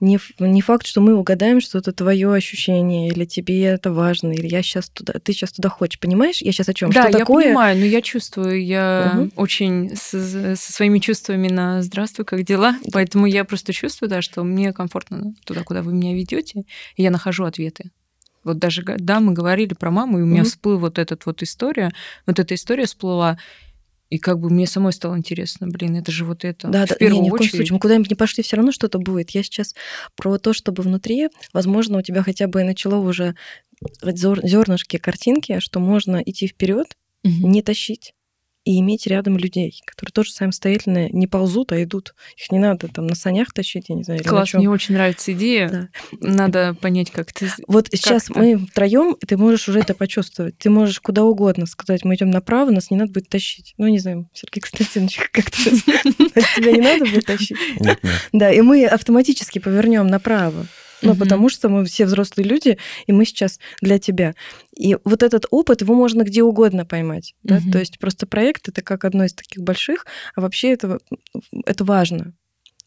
[0.00, 4.46] не, не факт, что мы угадаем, что это твое ощущение, или тебе это важно, или
[4.46, 6.40] я сейчас туда, ты сейчас туда хочешь, понимаешь?
[6.40, 6.92] Я сейчас о чем?
[6.92, 7.46] Да, что я такое?
[7.46, 9.32] понимаю, но я чувствую, я Мгм.
[9.34, 12.76] очень с- со своими чувствами на здравствуй, как дела.
[12.92, 16.62] Поэтому я просто чувствую, да, что мне комфортно туда, куда вы меня ведете,
[16.94, 17.90] и я нахожу ответы.
[18.44, 20.48] Вот даже, да, мы говорили про маму, и у меня Мгм.
[20.48, 21.90] всплыла вот эта вот история,
[22.24, 23.36] вот эта история всплыла,
[24.10, 26.68] и как бы мне самой стало интересно, блин, это же вот это.
[26.68, 27.56] Да, в да, первую не, ни в коем очередь.
[27.56, 27.74] случае.
[27.74, 29.30] Мы куда-нибудь не пошли, все равно что-то будет.
[29.30, 29.74] Я сейчас
[30.16, 33.34] про то, чтобы внутри, возможно, у тебя хотя бы начало уже
[34.02, 37.50] зернышки, картинки, что можно идти вперед, Мгм.
[37.50, 38.14] не тащить
[38.68, 42.14] и иметь рядом людей, которые тоже самостоятельно не ползут, а идут.
[42.36, 44.22] Их не надо там на санях тащить, я не знаю.
[44.22, 45.68] Класс, мне очень нравится идея.
[45.70, 45.88] Да.
[46.20, 47.50] Надо понять, как ты...
[47.66, 48.38] Вот сейчас это?
[48.38, 50.58] мы втроем, ты можешь уже это почувствовать.
[50.58, 53.72] Ты можешь куда угодно сказать, мы идем направо, нас не надо будет тащить.
[53.78, 55.70] Ну, не знаю, Сергей Константинович, как ты
[56.56, 57.56] тебя не надо будет тащить.
[57.80, 58.28] Нет, нет.
[58.34, 60.66] Да, и мы автоматически повернем направо.
[61.02, 64.34] Ну, потому что мы все взрослые люди, и мы сейчас для тебя.
[64.76, 67.34] И вот этот опыт, его можно где угодно поймать.
[67.42, 67.60] Да?
[67.72, 70.98] То есть просто проект это как одно из таких больших, а вообще это,
[71.66, 72.34] это важно.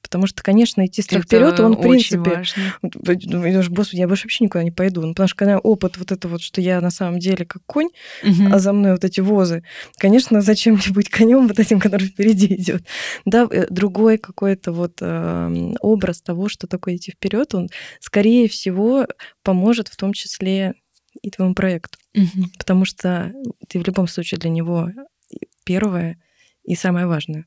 [0.02, 4.26] Потому что, конечно, идти страх Это вперед, он, в принципе, э, же, Господи, я больше
[4.26, 5.02] вообще никуда не пойду.
[5.02, 7.90] Ну, потому что когда опыт вот это вот, что я на самом деле как конь,
[8.24, 8.54] Мгм.
[8.54, 9.64] а за мной вот эти возы,
[9.98, 12.84] конечно, зачем мне быть конем вот этим, который впереди идет?
[13.26, 19.08] Да, э, другой какой-то вот эм, образ того, что такое идти вперед, он, скорее всего,
[19.44, 20.74] поможет в том числе
[21.22, 21.98] и твоему проекту.
[22.14, 22.52] Мгм.
[22.58, 23.34] Потому что
[23.68, 24.90] ты в любом случае для него
[25.66, 26.18] первое
[26.64, 27.46] и самое важное.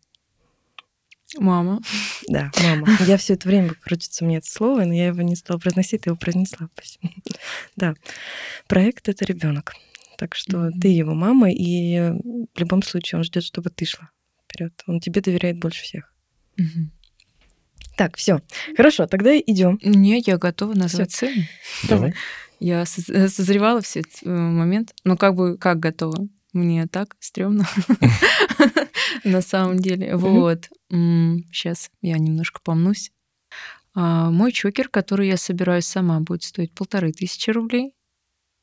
[1.39, 1.81] Мама.
[2.29, 2.87] Да, мама.
[3.01, 6.11] Я все это время крутится мне это слово, но я его не стала произносить, ты
[6.11, 6.69] его произнесла.
[7.77, 7.95] Да.
[8.69, 9.75] Проект это ребенок.
[10.17, 10.81] Так что Мгм.
[10.81, 11.99] ты его мама, и
[12.55, 14.11] в любом случае он ждет, чтобы ты шла
[14.45, 14.73] вперед.
[14.87, 16.13] Он тебе доверяет больше всех.
[16.57, 16.93] Мгм.
[17.97, 18.41] Так, все.
[18.77, 19.79] Хорошо, тогда идем.
[19.83, 21.43] Не, я готова назвать цену.
[21.89, 22.15] Давай.
[22.61, 24.95] Я соз- созревала все этот э, момент.
[25.05, 26.29] Но как бы, как готова?
[26.55, 27.67] Мне так стрёмно.
[29.25, 30.17] На самом деле.
[30.17, 30.71] Вот.
[30.89, 33.11] Сейчас я немножко помнусь.
[33.95, 37.95] А, Мой чокер, который я собираю сама, будет стоить полторы тысячи рублей.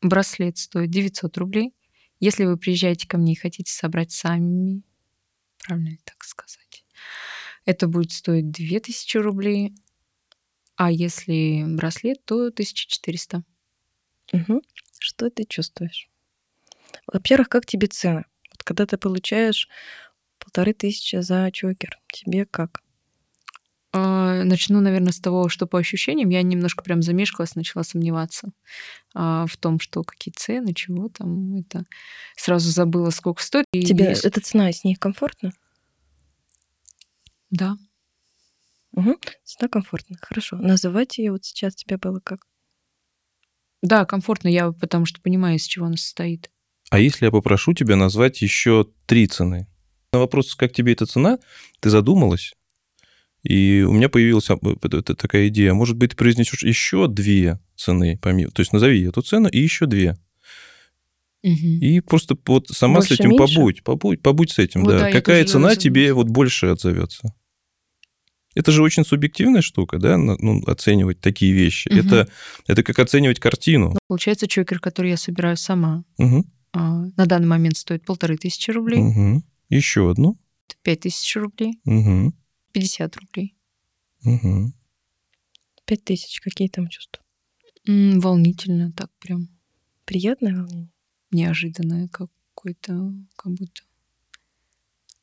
[0.02, 1.74] Браслет стоит 900 рублей.
[2.20, 4.84] Если вы приезжаете ко мне и хотите собрать сами,
[5.66, 6.86] правильно ли так сказать,
[7.66, 9.74] это будет стоить 2000 рублей.
[10.76, 13.44] А если браслет, то 1400.
[14.32, 14.62] Мгм.
[14.98, 16.11] Что ты чувствуешь?
[17.08, 18.26] Во-первых, как тебе цена?
[18.52, 19.68] Вот когда ты получаешь
[20.40, 22.82] полторы тысячи за чокер, тебе как?
[23.94, 28.52] А, Начну, наверное, с того, что по ощущениям я немножко прям замешкалась, начала сомневаться
[29.14, 31.58] а, в том, что какие цены, чего там.
[31.58, 31.86] Это
[32.38, 33.66] сразу забыла, сколько стоит.
[33.74, 35.52] И Тебе есть- эта цена с ней комфортно?
[37.50, 37.76] Да.
[38.94, 39.20] Угу.
[39.44, 40.18] Цена комфортна.
[40.22, 40.58] Хорошо.
[40.58, 42.46] Называть ее вот сейчас тебе было как?
[43.82, 46.51] Да, комфортно, я потому что понимаю, из чего она состоит.
[46.92, 49.68] А если я попрошу тебя назвать еще три цены?
[50.12, 51.40] На вопрос, как тебе эта цена,
[51.80, 52.54] ты задумалась,
[53.44, 54.58] и у меня появилась а,
[55.16, 55.74] такая идея.
[55.74, 58.52] Может быть, ты произнесешь еще две цены, помимо...
[58.52, 60.18] то есть назови эту цену и еще две.
[61.42, 63.56] И просто вот сама Больше, с этим меньше?
[63.56, 65.00] побудь, побудь, побудь с этим, Вот да.
[65.00, 65.78] да, Какая цена задумалась.
[65.78, 67.34] тебе вот больше отзовется?
[68.54, 71.88] Это же очень субъективная штука, да, ну, оценивать такие вещи.
[71.88, 72.06] Мгм.
[72.06, 72.28] Это,
[72.68, 73.98] это как оценивать картину.
[74.08, 76.44] Получается, чокер, который я собираю сама, а,
[76.80, 79.44] на данный момент стоит полторы тысячи рублей, мгм.
[79.70, 80.38] Еще одну.
[80.84, 82.34] пять тысяч рублей, Мгм,
[82.72, 83.56] 50 рублей.
[84.24, 84.74] мгм.
[85.86, 86.40] Пять тысяч.
[86.40, 87.24] Какие там чувства?
[87.88, 89.50] М, Волнительно, так прям
[90.06, 90.90] Приятное волнение?
[91.32, 93.82] неожиданное какое-то, как будто.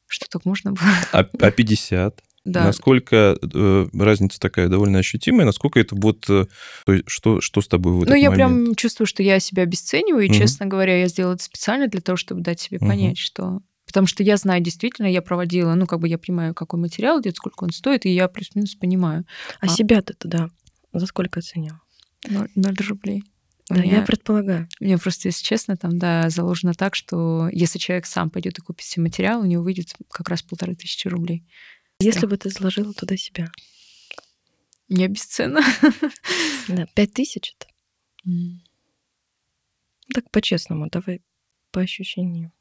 [0.06, 0.82] Что так можно было?
[1.12, 2.22] А, а 50?
[2.44, 2.64] Да.
[2.64, 5.44] Насколько э, разница такая довольно ощутимая?
[5.44, 6.24] Насколько это вот...
[6.31, 6.46] э,
[7.07, 8.64] что, что с тобой в этот Ну, я момент?
[8.66, 10.38] прям чувствую, что я себя обесцениваю, и, Мгм.
[10.38, 12.88] честно говоря, я сделала это специально для того, чтобы дать себе Мгм.
[12.88, 13.61] понять, что...
[13.87, 17.37] Потому что я знаю, действительно, я проводила, ну, как бы я понимаю, какой материал идет,
[17.37, 19.24] сколько он стоит, и я плюс-минус понимаю.
[19.61, 19.68] А, А.
[19.68, 20.51] себя ты туда
[20.92, 21.74] за сколько оценил?
[22.29, 23.22] Ноль, ноль рублей.
[23.70, 24.68] У Да, я меня, предполагаю.
[24.81, 28.62] у меня просто, если честно, там, да, заложено так, что если человек сам пойдет и
[28.62, 31.46] купит себе материал, у него выйдет как раз полторы тысячи рублей.
[32.00, 33.50] Если бы ты заложила туда себя.
[34.88, 35.61] Не бесценно.
[36.68, 37.66] Да, пять тысяч это.
[40.12, 41.22] Так по-честному, давай
[41.70, 42.52] по ощущениям.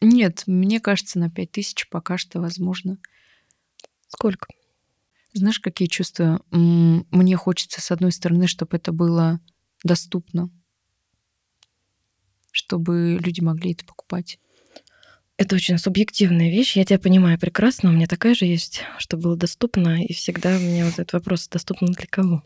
[0.00, 2.98] Нет, мне кажется, на пять тысяч пока что возможно.
[4.08, 4.46] Сколько?
[5.34, 6.42] Знаешь, какие чувства?
[6.50, 9.40] Мне хочется, с одной стороны, чтобы это было
[9.82, 10.50] доступно,
[12.50, 14.38] чтобы люди могли это покупать.
[15.36, 19.36] Это очень субъективная вещь, я тебя понимаю прекрасно, у меня такая же есть, что было
[19.36, 22.44] доступно, и всегда у меня вот этот вопрос, доступно для кого?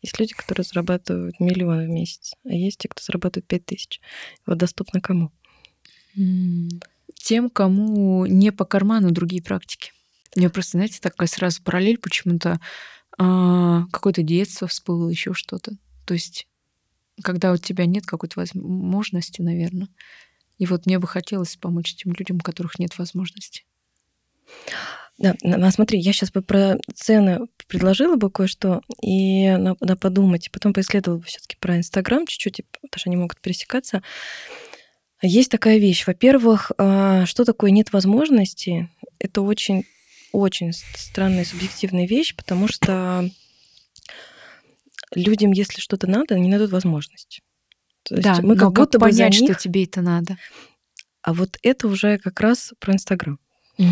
[0.00, 4.00] Есть люди, которые зарабатывают миллион в месяц, а есть те, кто зарабатывает пять тысяч.
[4.46, 5.32] Вот доступно кому?
[7.14, 9.92] Тем, кому не по карману другие практики.
[10.36, 12.60] У меня просто, знаете, такая сразу параллель почему-то
[13.18, 15.72] а, какое-то детство всплыло, еще что-то.
[16.06, 16.46] То есть,
[17.22, 19.88] когда у тебя нет какой-то возможности, наверное.
[20.60, 23.64] И вот мне бы хотелось помочь тем людям, у которых нет возможности.
[25.16, 30.46] Да, на- смотри, я сейчас бы про цены предложила бы кое-что и на, на подумать,
[30.46, 34.02] и потом поисследовала бы все-таки про Инстаграм чуть-чуть, потому что они могут пересекаться.
[35.22, 36.06] Есть такая вещь.
[36.06, 38.90] Во-первых, а, что такое нет возможности?
[39.18, 39.86] Это очень,
[40.32, 43.30] очень странная субъективная вещь, потому что
[45.14, 47.40] людям, если что-то надо, они найдут возможность.
[48.10, 50.36] То есть да, мы но как будто бы за понять, что них, тебе это надо.
[51.22, 53.38] а вот это уже как раз про Инстаграм.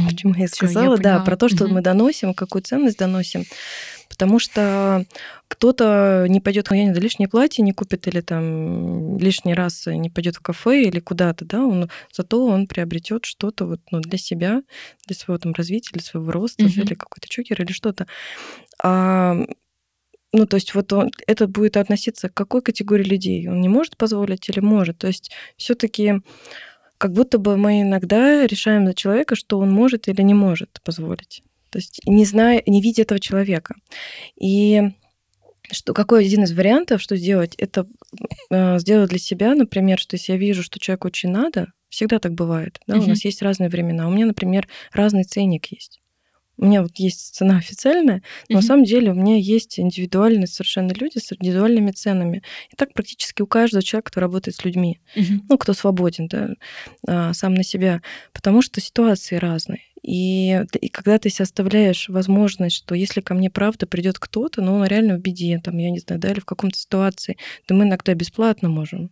[0.06, 1.24] Почему я Всё, я сказала, да, поняла.
[1.24, 1.74] про то, что Мгм.
[1.74, 3.44] мы доносим, какую ценность доносим.
[4.10, 5.06] Потому что
[5.48, 10.36] кто-то не пойдет, не знаю, лишнее платье не купит или там лишний раз не пойдет
[10.36, 14.62] в кафе или куда-то, да, он, зато он приобретет что-то вот, ну, для себя,
[15.06, 16.70] для своего там развития, для своего роста, Мгм.
[16.82, 18.06] или какой-то чокер или что-то.
[18.82, 19.36] А,
[20.32, 23.48] ну, то есть вот он, это будет относиться к какой категории людей?
[23.48, 24.98] Он не может позволить или может?
[24.98, 26.20] То есть все таки
[26.98, 31.42] как будто бы мы иногда решаем за человека, что он может или не может позволить.
[31.70, 33.74] То есть не зная, не видя этого человека.
[34.40, 34.82] И
[35.70, 37.86] что, какой один из вариантов, что сделать, это
[38.50, 42.32] э, сделать для себя, например, что если я вижу, что человеку очень надо, всегда так
[42.32, 43.10] бывает, да, у Мгм.
[43.10, 44.08] нас есть разные времена.
[44.08, 45.97] У меня, например, разный ценник есть.
[46.58, 48.66] У меня вот есть цена официальная, но на Мгм.
[48.66, 52.42] самом деле у меня есть индивидуальные совершенно люди с индивидуальными ценами.
[52.72, 55.42] И так практически у каждого человека, кто работает с людьми Мгм.
[55.48, 56.50] ну, кто свободен, да,
[57.06, 59.82] а, сам на себя, потому что ситуации разные.
[60.02, 64.76] И, и когда ты себе оставляешь возможность, что если ко мне правда придет кто-то, но
[64.76, 67.84] он реально в беде, там, я не знаю, да, или в каком-то ситуации, то мы
[67.84, 69.10] иногда бесплатно можем.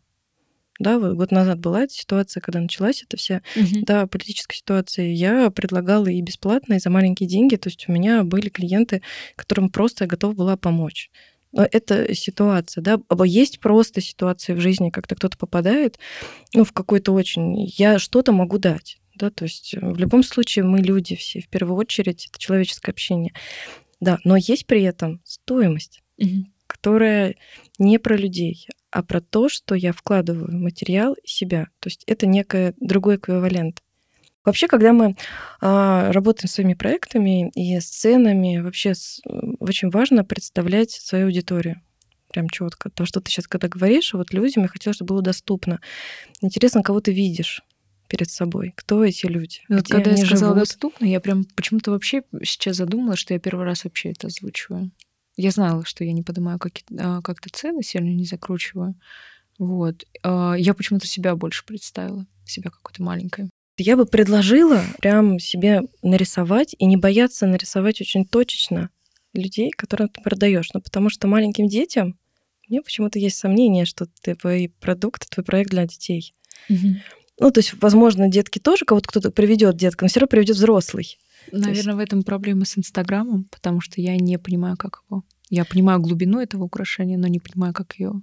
[0.78, 3.84] Да, вот год назад была эта ситуация, когда началась эта вся Мгм.
[3.84, 5.06] да, политическая ситуация.
[5.12, 7.56] Я предлагала и бесплатно, и за маленькие деньги.
[7.56, 9.02] То есть у меня были клиенты,
[9.36, 11.10] которым просто я готова была помочь.
[11.52, 13.00] Но это ситуация, да.
[13.08, 15.98] Або есть просто ситуации в жизни, когда кто-то попадает,
[16.54, 17.64] ну, в какой-то очень...
[17.76, 18.98] Я что-то могу дать.
[19.14, 22.90] Да, то есть э, в любом случае мы люди все, в первую очередь, это человеческое
[22.92, 23.32] общение.
[24.00, 26.52] Да, но есть при этом стоимость Мгм.
[26.66, 27.36] которая
[27.78, 31.68] не про людей, а про то, что я вкладываю в материал и себя.
[31.80, 33.82] То есть это некий другой эквивалент.
[34.42, 35.16] Вообще, когда мы
[35.60, 39.20] а, работаем с своими проектами и сценами, вообще с-
[39.60, 41.82] очень важно представлять свою аудиторию.
[42.32, 42.88] Прям четко.
[42.88, 45.78] То, что ты сейчас когда говоришь, вот людям я хотела, чтобы было доступно.
[46.40, 47.62] Интересно, кого ты видишь
[48.08, 48.72] перед собой?
[48.76, 49.58] Кто эти люди?
[49.68, 50.68] Ну, вот когда я сказала живут?
[50.68, 54.90] доступно, я прям почему-то вообще сейчас задумалась, что я первый раз вообще это озвучиваю.
[55.36, 56.58] Я знала, что я не поднимаю
[56.98, 58.94] а, как-то цены, сильно не закручиваю.
[59.58, 60.04] Вот.
[60.22, 63.50] А, Я почему-то себя больше представила, себя какой-то маленькой.
[63.78, 68.88] Я бы предложила прям себе нарисовать и не бояться нарисовать очень точечно
[69.34, 70.70] людей, которым ты продаешь.
[70.72, 72.18] Ну, потому что маленьким детям
[72.68, 76.32] мне почему-то есть сомнение, что ты- твой продукт, твой проект для детей.
[77.38, 81.18] Ну, то есть, возможно, детки тоже кого-то кто-то приведет деткам, но все равно приведет взрослый.
[81.52, 85.24] Наверное, в этом проблема с Инстаграмом, потому что я не понимаю, как его.
[85.48, 88.14] Я понимаю глубину этого украшения, но не понимаю, как ее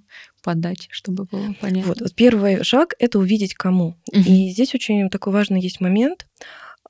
[0.42, 1.88] подать, чтобы было понятно.
[1.88, 2.00] Вот.
[2.00, 3.96] вот первый шаг это увидеть кому.
[4.12, 4.22] Мгм.
[4.22, 6.26] И здесь очень такой важный есть момент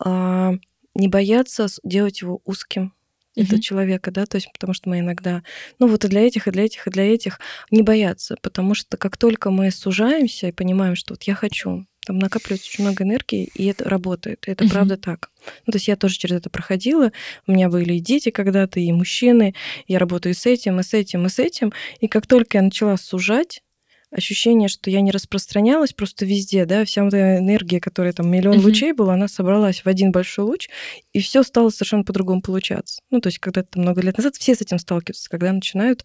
[0.01, 0.55] а,
[0.95, 2.95] не бояться делать его узким
[3.37, 3.63] этого Мгм.
[3.63, 5.43] человека, да, то есть потому что мы иногда,
[5.81, 7.41] ну вот и для этих, и для этих, и для этих
[7.73, 12.19] не бояться, потому что как только мы сужаемся и понимаем, что вот я хочу, там
[12.19, 14.73] накапливается очень много энергии, и это работает, и это Мгм.
[14.73, 15.31] правда так.
[15.67, 17.13] Ну, то есть я тоже через это проходила,
[17.47, 19.55] у меня были и дети когда-то, и мужчины,
[19.87, 22.97] я работаю с этим, и с этим, и с этим, и как только я начала
[22.97, 23.63] сужать,
[24.11, 28.59] ощущение, что я не распространялась просто везде, да, вся вот эта энергия, которая там миллион
[28.59, 28.65] Мгм.
[28.67, 30.69] лучей была, она собралась в один большой луч,
[31.13, 33.01] и все стало совершенно по-другому получаться.
[33.11, 36.05] Ну, то есть, когда-то много лет назад все с этим сталкиваются, когда начинают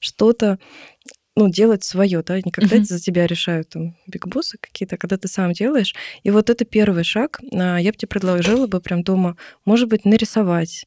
[0.00, 0.58] что-то
[1.36, 2.84] ну, делать свое, да, не когда Мгм.
[2.84, 5.94] это за тебя решают там бигбоссы какие-то, а когда ты сам делаешь.
[6.22, 7.40] И вот это первый шаг.
[7.52, 10.86] А, Я бы тебе предложила бы прям дома, может быть, нарисовать,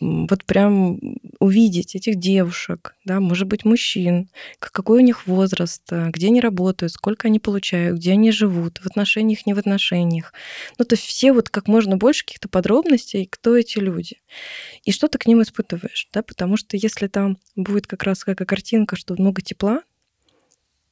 [0.00, 0.98] вот прям
[1.38, 4.28] увидеть этих девушек, да, может быть, мужчин,
[4.58, 8.86] какой у них возраст, а, где они работают, сколько они получают, где они живут, в
[8.86, 10.32] отношениях, не в отношениях.
[10.78, 14.20] Ну, то есть все вот как можно больше каких-то подробностей, кто эти люди
[14.84, 18.46] и что ты к ним испытываешь, да, потому что если там будет как раз какая
[18.46, 19.82] картинка, что много тепла,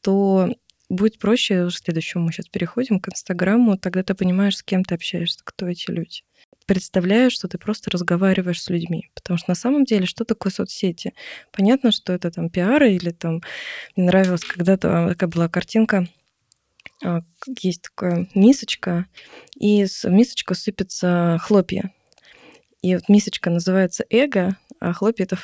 [0.01, 0.55] то
[0.89, 4.95] будет проще, к следующему мы сейчас переходим к Инстаграму, тогда ты понимаешь, с кем ты
[4.95, 6.23] общаешься, кто эти люди.
[6.67, 9.11] Представляешь, что ты просто разговариваешь с людьми.
[9.15, 11.13] Потому что на самом деле, что такое соцсети?
[11.51, 13.41] Понятно, что это там пиары или там...
[13.97, 16.07] Мне нравилась когда-то такая была картинка,
[17.05, 17.21] а,
[17.61, 19.07] есть такая мисочка,
[19.57, 21.93] и с мисочку сыпятся хлопья.
[22.83, 25.37] И вот мисочка называется эго, а хлопья это.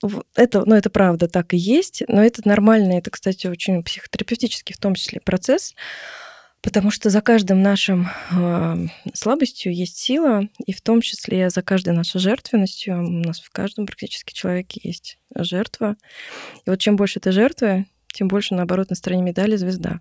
[0.00, 4.74] В- Это, ну, это правда так и есть, но это нормально, это, кстати, очень психотерапевтический
[4.74, 5.74] в том числе процесс,
[6.62, 11.94] потому что за каждым нашим э, слабостью есть сила, и в том числе за каждой
[11.94, 15.96] нашей жертвенностью у нас в каждом практически человеке есть жертва.
[16.66, 20.00] И вот чем больше ты жертвы, тем больше, наоборот, на стороне медали звезда.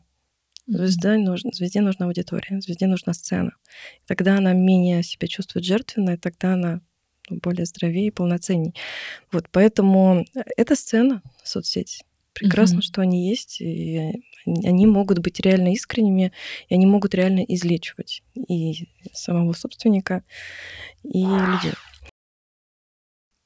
[0.65, 3.51] Звезда нужна, звезде нужна аудитория, звезде нужна сцена.
[4.05, 6.81] Тогда она менее себя чувствует жертвенной, тогда она
[7.29, 8.73] ну, более здоровее и полноценней.
[9.31, 10.25] Вот, поэтому
[10.57, 12.03] это сцена, соцсети.
[12.33, 12.81] Прекрасно, Мгм.
[12.81, 14.23] что они есть, и
[14.63, 16.31] они могут быть реально искренними,
[16.69, 20.23] и они могут реально излечивать и самого собственника,
[21.03, 21.73] и людей.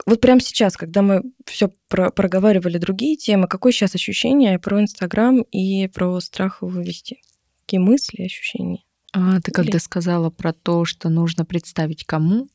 [0.06, 5.88] Вот прямо сейчас, когда мы все проговаривали другие темы, какое сейчас ощущение про Инстаграм и
[5.88, 7.22] про страх его вести?
[7.62, 8.84] Какие мысли, ощущения?
[9.14, 12.48] А ты когда Или- сказала про то, что нужно представить кому,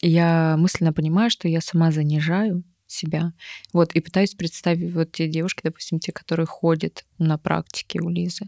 [0.00, 3.32] я мысленно понимаю, что я сама занижаю себя.
[3.72, 8.46] Вот, и пытаюсь представить вот те девушки, допустим, те, которые ходят на практике у Лизы.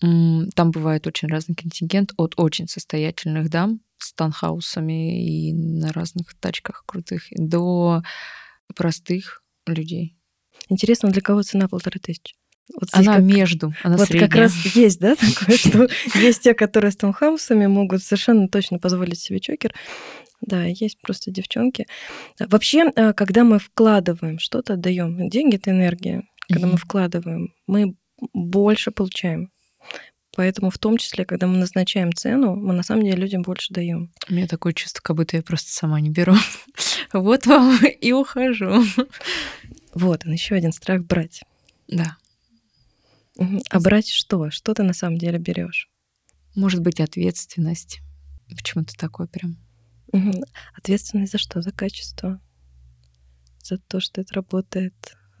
[0.00, 6.84] Там бывает очень разный контингент от очень состоятельных дам с таунхаусами и на разных тачках
[6.86, 8.02] крутых до
[8.74, 10.16] простых людей.
[10.68, 12.34] Интересно, для кого цена полторы тысячи?
[12.80, 14.28] Вот Она как- между, она вот средняя.
[14.28, 19.20] как раз есть, да, такое, что есть те, которые с таунхаусами могут совершенно точно позволить
[19.20, 19.74] себе чокер.
[20.46, 21.86] Да, есть просто девчонки.
[22.40, 26.24] А Вообще, а, когда мы вкладываем что-то, отдаем деньги, это энергия.
[26.48, 26.78] Когда мы Мгм.
[26.78, 27.96] вкладываем, мы
[28.32, 29.50] больше получаем.
[30.36, 34.12] Поэтому в том числе, когда мы назначаем цену, мы на самом деле людям больше даем.
[34.28, 36.34] У меня такое чувство, как будто я просто сама не беру.
[37.12, 38.82] Вот вам и ухожу.
[39.94, 41.42] Вот, он еще один страх брать.
[41.86, 42.16] Да.
[43.70, 44.50] А брать что?
[44.50, 45.88] Что ты на самом деле берешь?
[46.56, 48.00] Может быть, ответственность.
[48.48, 49.56] Почему-то такое прям.
[50.74, 51.62] Ответственность за что?
[51.62, 52.40] За качество?
[53.62, 54.94] За то, что это работает?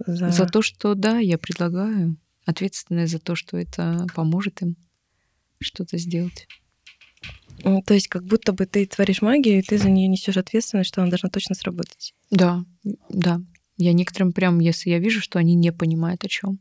[0.06, 2.16] За, За то, что да, я предлагаю.
[2.46, 4.76] Ответственность за то, что это поможет им
[5.60, 6.46] что-то сделать.
[7.62, 11.00] То есть как будто бы ты творишь магию, и ты за нее несешь ответственность, что
[11.00, 12.14] она должна точно сработать.
[12.30, 12.64] Да,
[13.08, 13.40] да.
[13.76, 16.60] Я некоторым прям, если я вижу, что они не понимают, о чем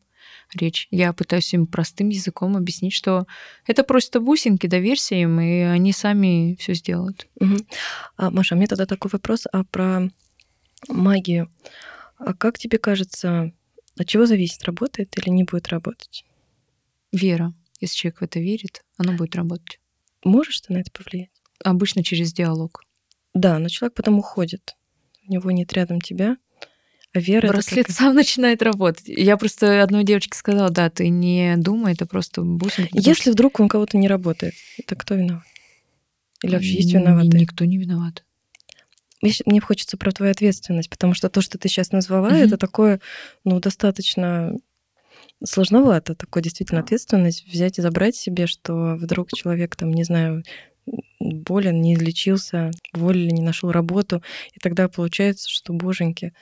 [0.53, 3.25] речь, я пытаюсь им простым языком объяснить, что
[3.65, 7.27] это просто бусинки, доверься им, и они сами все сделают.
[7.39, 7.65] Мгм.
[8.17, 10.09] А, Маша, меня тогда такой вопрос а про
[10.87, 11.51] магию.
[12.17, 13.51] А как тебе кажется,
[13.97, 16.25] от чего зависит, работает или не будет работать?
[17.11, 17.53] Вера.
[17.79, 19.79] Если человек в это верит, оно будет работать.
[20.23, 21.31] Можешь ты на это повлиять?
[21.63, 22.83] Обычно через диалог.
[23.33, 24.75] Да, но человек потом уходит.
[25.27, 26.37] У него нет рядом тебя,
[27.13, 27.47] вера...
[27.47, 29.03] Браслет как- сам начинает работать.
[29.07, 32.91] Я просто одной девочке сказала, да, ты не думай, это просто бусинки.
[32.93, 35.43] Если вдруг он кого-то не работает, это кто виноват?
[36.43, 37.39] Или вообще есть виноватые?
[37.39, 38.23] Никто не виноват.
[39.45, 42.37] Мне хочется про твою ответственность, потому что то, что ты сейчас назвала, Мгм.
[42.39, 42.99] это такое,
[43.45, 44.53] ну, достаточно
[45.45, 50.43] сложновато, такое действительно ответственность взять и забрать себе, что вдруг человек там, не знаю,
[51.19, 54.21] болен, не излечился, уволили, не нашел работу,
[54.53, 56.33] и тогда получается, что, боженьки,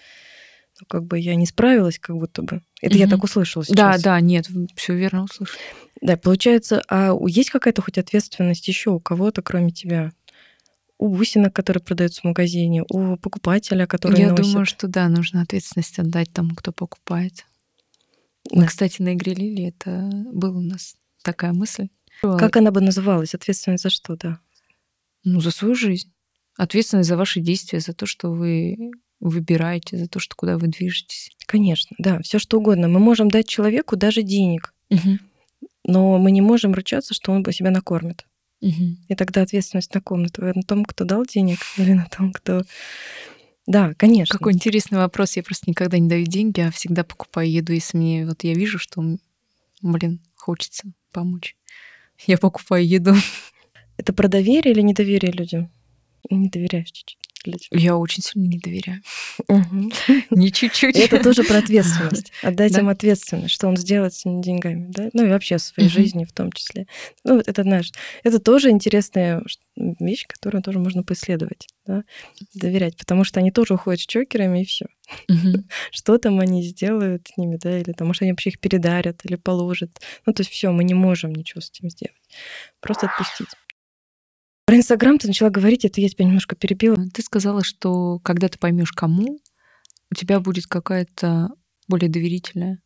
[0.81, 2.61] ну, как бы я не справилась, как будто бы.
[2.81, 3.11] Это я Мгм.
[3.11, 4.01] так услышала Да, сейчас.
[4.03, 5.59] да, нет, все верно услышал.
[6.01, 10.11] Да, получается, а есть какая-то хоть ответственность еще у кого-то, кроме тебя?
[10.97, 14.45] У бусинок, которые продаются в магазине, у покупателя, который Я носит.
[14.45, 17.45] думаю, что да, нужно ответственность отдать тому, кто покупает.
[18.51, 18.67] Мы, Да.
[18.67, 21.87] кстати, на игре Лили это была у нас такая мысль.
[22.21, 23.33] Как она бы называлась?
[23.33, 24.39] Ответственность за что, да?
[25.23, 26.11] Ну, за свою жизнь.
[26.57, 28.91] Ответственность за ваши действия, за то, что вы
[29.21, 31.29] выбираете, за то, что куда вы движетесь.
[31.45, 32.87] Конечно, да, все что угодно.
[32.89, 35.19] Мы можем дать человеку даже денег, Мгм.
[35.85, 38.25] но мы не можем ручаться, что он себя накормит.
[38.61, 38.97] Мгм.
[39.07, 40.23] И тогда ответственность на ком?
[40.23, 42.63] На тво- на том, кто дал денег, или на том, кто...
[43.67, 44.37] Да, конечно.
[44.37, 45.37] Какой интересный вопрос.
[45.37, 48.79] Я просто никогда не даю деньги, а всегда покупаю еду, если мне вот я вижу,
[48.79, 49.03] что,
[49.81, 51.55] блин, хочется помочь.
[52.25, 53.13] Я покупаю еду.
[53.97, 55.71] Это про доверие или недоверие людям?
[56.29, 57.67] Не доверяешь чуть-чуть людям.
[57.71, 59.01] Я очень сильно не доверяю.
[60.29, 60.95] Не чуть-чуть.
[60.97, 62.31] Это тоже про ответственность.
[62.41, 62.79] Отдать Да.
[62.79, 65.09] им ответственность, что он сделает с деньгами, да?
[65.13, 66.87] Ну и вообще в своей жизни в том числе.
[67.23, 67.91] Ну, вот это, знаешь,
[68.23, 69.43] это тоже интересная
[69.75, 72.03] вещь, которую тоже можно поисследовать, да?
[72.53, 74.85] Доверять, потому что они тоже уходят с чокерами, и все.
[75.91, 77.79] Что там они сделают с ними, да?
[77.79, 79.99] Или там, может, они вообще их передарят или положат.
[80.25, 82.15] Ну, то есть все, мы не можем ничего с этим сделать.
[82.79, 83.47] Просто отпустить.
[84.71, 86.95] Про Инстаграм ты начала говорить, это я тебя немножко перебила.
[87.13, 89.41] Ты сказала, что когда ты поймешь, кому,
[90.09, 91.49] у тебя будет какая-то
[91.89, 92.79] более доверительная.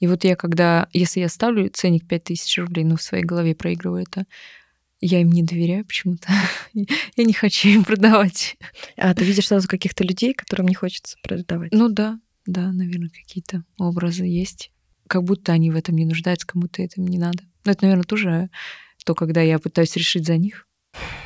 [0.00, 4.04] И вот я когда, если я ставлю ценник 5000 рублей, ну, в своей голове проигрываю
[4.04, 4.24] это,
[5.02, 6.28] я им не доверяю почему-то.
[6.72, 8.56] Я не хочу им продавать.
[8.96, 11.72] А ты видишь сразу каких-то людей, которым не хочется продавать.
[11.72, 14.70] Ну да, да, наверное, какие-то образы есть.
[15.08, 17.40] Как будто они в этом не нуждаются, кому-то это не надо.
[17.66, 18.48] Но это, наверное, тоже
[19.04, 20.66] то, когда я пытаюсь решить за них.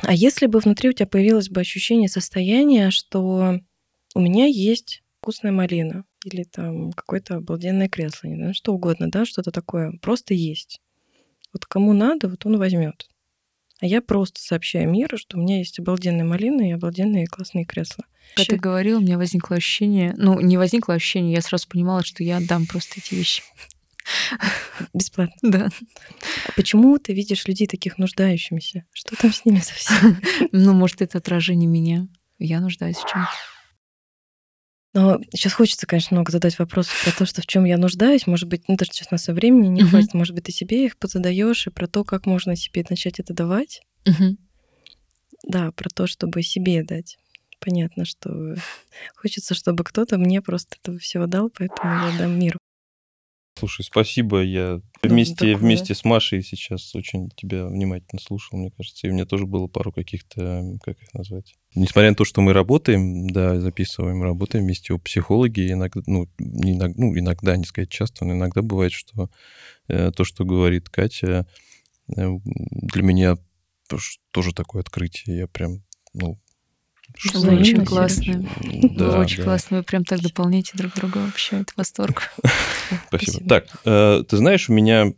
[0.01, 3.59] А если бы внутри у тебя появилось бы ощущение состояния, что
[4.15, 9.25] у меня есть вкусная малина или там какое-то обалденное кресло, не знаю, что угодно, да,
[9.25, 10.81] что-то такое, просто есть.
[11.53, 13.07] Вот кому надо, вот он возьмет.
[13.81, 18.05] А я просто сообщаю миру, что у меня есть обалденная малина и обалденные классные кресла.
[18.35, 22.23] Когда ты говорила, у меня возникло ощущение, ну, не возникло ощущение, я сразу понимала, что
[22.23, 23.43] я отдам просто эти вещи.
[24.93, 25.35] Бесплатно.
[25.41, 25.69] Да.
[26.47, 28.85] А почему ты видишь людей таких нуждающимися?
[28.93, 30.21] Что там с ними совсем?
[30.51, 32.07] Ну, может, это отражение меня.
[32.39, 33.29] Я нуждаюсь в чем-то.
[34.93, 38.27] Но сейчас хочется, конечно, много задать вопросов про то, что в чем я нуждаюсь.
[38.27, 39.89] Может быть, ну, даже сейчас у нас со времени не Мгм.
[39.89, 40.13] хватит.
[40.13, 43.81] Может быть, ты себе их позадаешь, и про то, как можно себе начать это давать.
[44.05, 44.37] Мгм.
[45.47, 47.17] Да, про то, чтобы себе дать.
[47.59, 48.55] Понятно, что
[49.15, 52.59] хочется, чтобы кто-то мне просто этого всего дал, поэтому я дам миру.
[53.61, 54.41] Слушай, спасибо.
[54.41, 55.55] Я вместе, такое.
[55.55, 59.05] вместе с Машей сейчас очень тебя внимательно слушал, мне кажется.
[59.05, 61.53] И у меня тоже было пару каких-то, как их назвать.
[61.75, 66.71] Несмотря на то, что мы работаем, да, записываем, работаем вместе у психологи, иногда, ну, не
[66.71, 69.29] иногда, ну, иногда, не сказать часто, но иногда бывает, что
[69.87, 71.45] э, то, что говорит Катя,
[72.17, 73.37] э, для меня
[74.31, 75.37] тоже такое открытие.
[75.37, 75.83] Я прям,
[76.15, 76.39] ну,
[77.17, 78.45] что Вы очень классные.
[78.59, 79.43] Вы Да, очень да.
[79.43, 79.77] классно.
[79.77, 81.19] Вы прям так дополняете друг друга.
[81.19, 82.31] Вообще, это восторг.
[83.07, 83.47] Спасибо.
[83.47, 85.11] Так, э, ты знаешь, у меня,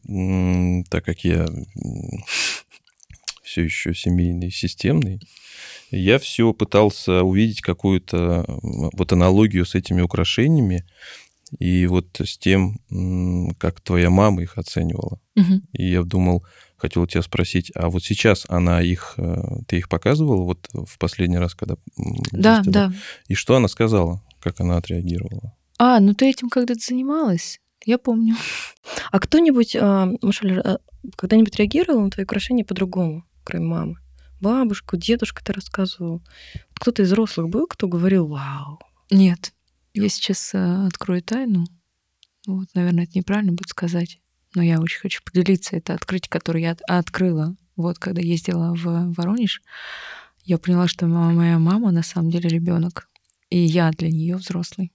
[0.89, 1.45] так как я
[3.43, 5.19] все еще семейный, системный,
[5.91, 10.85] я все пытался увидеть какую-то вот аналогию с этими украшениями
[11.59, 12.79] и вот с тем,
[13.59, 15.19] как твоя мама их оценивала.
[15.35, 15.61] Мгм.
[15.73, 16.43] И я думал,
[16.83, 20.99] хотел у тебя спросить, а вот сейчас она их, э, ты их показывала вот в
[20.99, 21.77] последний раз, когда...
[22.33, 22.73] Да, ездила?
[22.73, 22.93] да.
[23.29, 25.55] И что она сказала, как она отреагировала?
[25.79, 27.61] А, ну ты этим когда-то занималась?
[27.85, 28.35] Я помню.
[29.11, 30.79] А кто-нибудь, а, Машаль, а,
[31.15, 33.95] когда-нибудь реагировал на твои украшения по-другому, кроме мамы?
[34.41, 36.21] Бабушку, дедушка ты рассказывал.
[36.73, 38.79] Кто-то из взрослых был, кто говорил, вау,
[39.09, 39.53] Нет.
[39.93, 41.65] Я сейчас э, открою тайну.
[42.45, 44.19] Вот, наверное, это неправильно будет сказать.
[44.55, 45.75] Но я очень хочу поделиться.
[45.75, 47.55] Это открытие, которое я от- открыла.
[47.75, 49.61] Вот, когда ездила в Воронеж,
[50.45, 53.09] я поняла, что моя мама на самом деле ребенок.
[53.49, 54.91] И я для нее взрослый.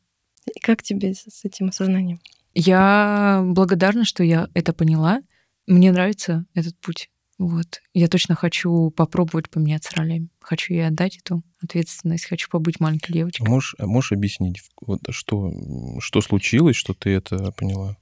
[0.54, 2.20] И как тебе с этим осознанием?
[2.54, 5.20] Я благодарна, что я это поняла.
[5.66, 7.10] Мне нравится этот путь.
[7.38, 7.80] Вот.
[7.94, 10.28] Я точно хочу попробовать поменяться ролями.
[10.40, 12.26] Хочу ей отдать эту ответственность.
[12.26, 13.46] Хочу побыть маленькой девочкой.
[13.48, 15.52] можешь, а можешь объяснить, вот, что,
[16.00, 17.96] что случилось, что ты это поняла?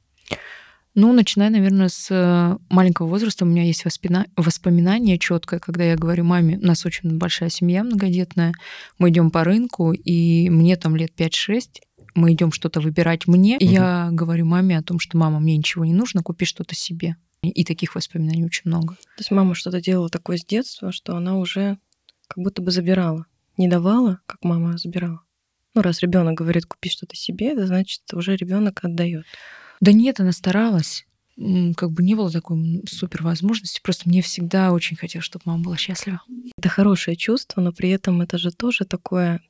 [0.97, 3.45] Ну, начиная, наверное, с э, маленького возраста.
[3.45, 7.85] У меня есть воспина- воспоминание четкое, когда я говорю маме, у нас очень большая семья
[7.85, 8.55] многодетная,
[8.99, 11.83] мы идем по рынку, и мне там лет 5-6,
[12.15, 13.57] мы идем что-то выбирать мне.
[13.61, 13.71] Мгм.
[13.71, 17.17] Я говорю маме о том, что мама, мне ничего не нужно, купи что-то себе.
[17.43, 18.95] И таких воспоминаний очень много.
[18.95, 21.77] То есть мама что-то делала такое с детства, что она уже
[22.27, 23.27] как будто бы забирала.
[23.59, 25.21] Не давала, как мама забирала.
[25.75, 29.27] Ну, раз ребенок говорит, купи что-то себе, это значит, уже ребенок отдает.
[29.81, 31.07] Да нет, она старалась.
[31.77, 33.81] Как бы не было такой супер возможности.
[33.83, 36.23] Просто мне всегда очень хотелось, чтобы мама была счастлива.
[36.57, 39.43] Это хорошее чувство, но при этом это же тоже такое,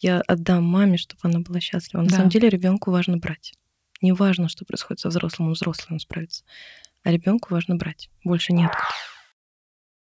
[0.00, 2.00] я отдам маме, чтобы она была счастлива.
[2.02, 2.16] На Да.
[2.16, 3.52] самом деле ребенку важно брать.
[4.00, 6.44] Не важно, что происходит со взрослым, он взрослый, он справится.
[7.02, 8.10] А ребенку важно брать.
[8.24, 8.70] Больше нет.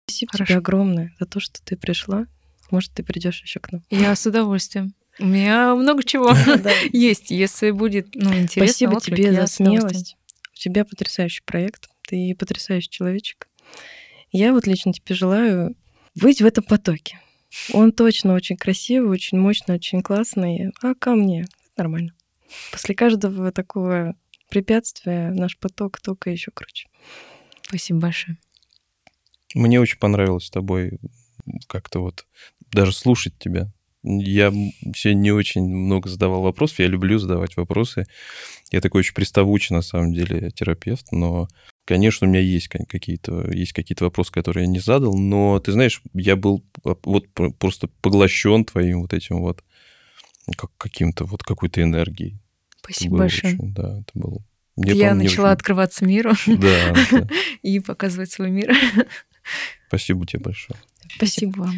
[0.06, 0.48] Спасибо Хорошо.
[0.48, 2.26] тебе огромное за то, что ты пришла.
[2.70, 3.82] Может, ты придешь еще к нам.
[3.90, 4.94] Я с удовольствием.
[5.18, 6.32] У меня много чего
[6.92, 8.66] есть, если будет ну, интересно.
[8.66, 10.16] Спасибо тебе за смелость.
[10.52, 11.88] У тебя потрясающий проект.
[12.06, 13.48] Ты потрясающий человечек.
[14.30, 15.76] Я вот лично тебе желаю
[16.14, 17.20] быть в этом потоке.
[17.72, 20.72] Он точно очень красивый, очень мощный, очень классный.
[20.82, 21.46] А ко мне
[21.76, 22.12] нормально.
[22.70, 24.14] После каждого такого
[24.48, 26.88] препятствия наш поток только еще круче.
[27.62, 28.38] Спасибо большое.
[29.54, 30.98] Мне очень понравилось с тобой
[31.66, 32.26] как-то вот
[32.72, 33.70] даже слушать тебя.
[34.02, 34.52] Я
[34.94, 36.78] сегодня не очень много задавал вопросов.
[36.78, 38.06] Я люблю задавать вопросы.
[38.70, 41.48] Я такой очень приставучий, на самом деле, терапевт, но,
[41.84, 46.02] конечно, у меня есть какие-то, есть какие-то вопросы, которые я не задал, но, ты знаешь,
[46.14, 49.64] я был вот про- просто поглощен твоим вот этим вот
[50.56, 52.38] как, каким-то вот какой-то энергией.
[52.82, 53.54] Спасибо было большое.
[53.54, 54.38] очень- да, это было...
[54.76, 57.28] мне, Я начала очень- открываться миру Да, да.
[57.62, 58.74] и показывать свой мир.
[59.88, 60.78] Спасибо тебе большое.
[61.16, 61.74] Спасибо вам.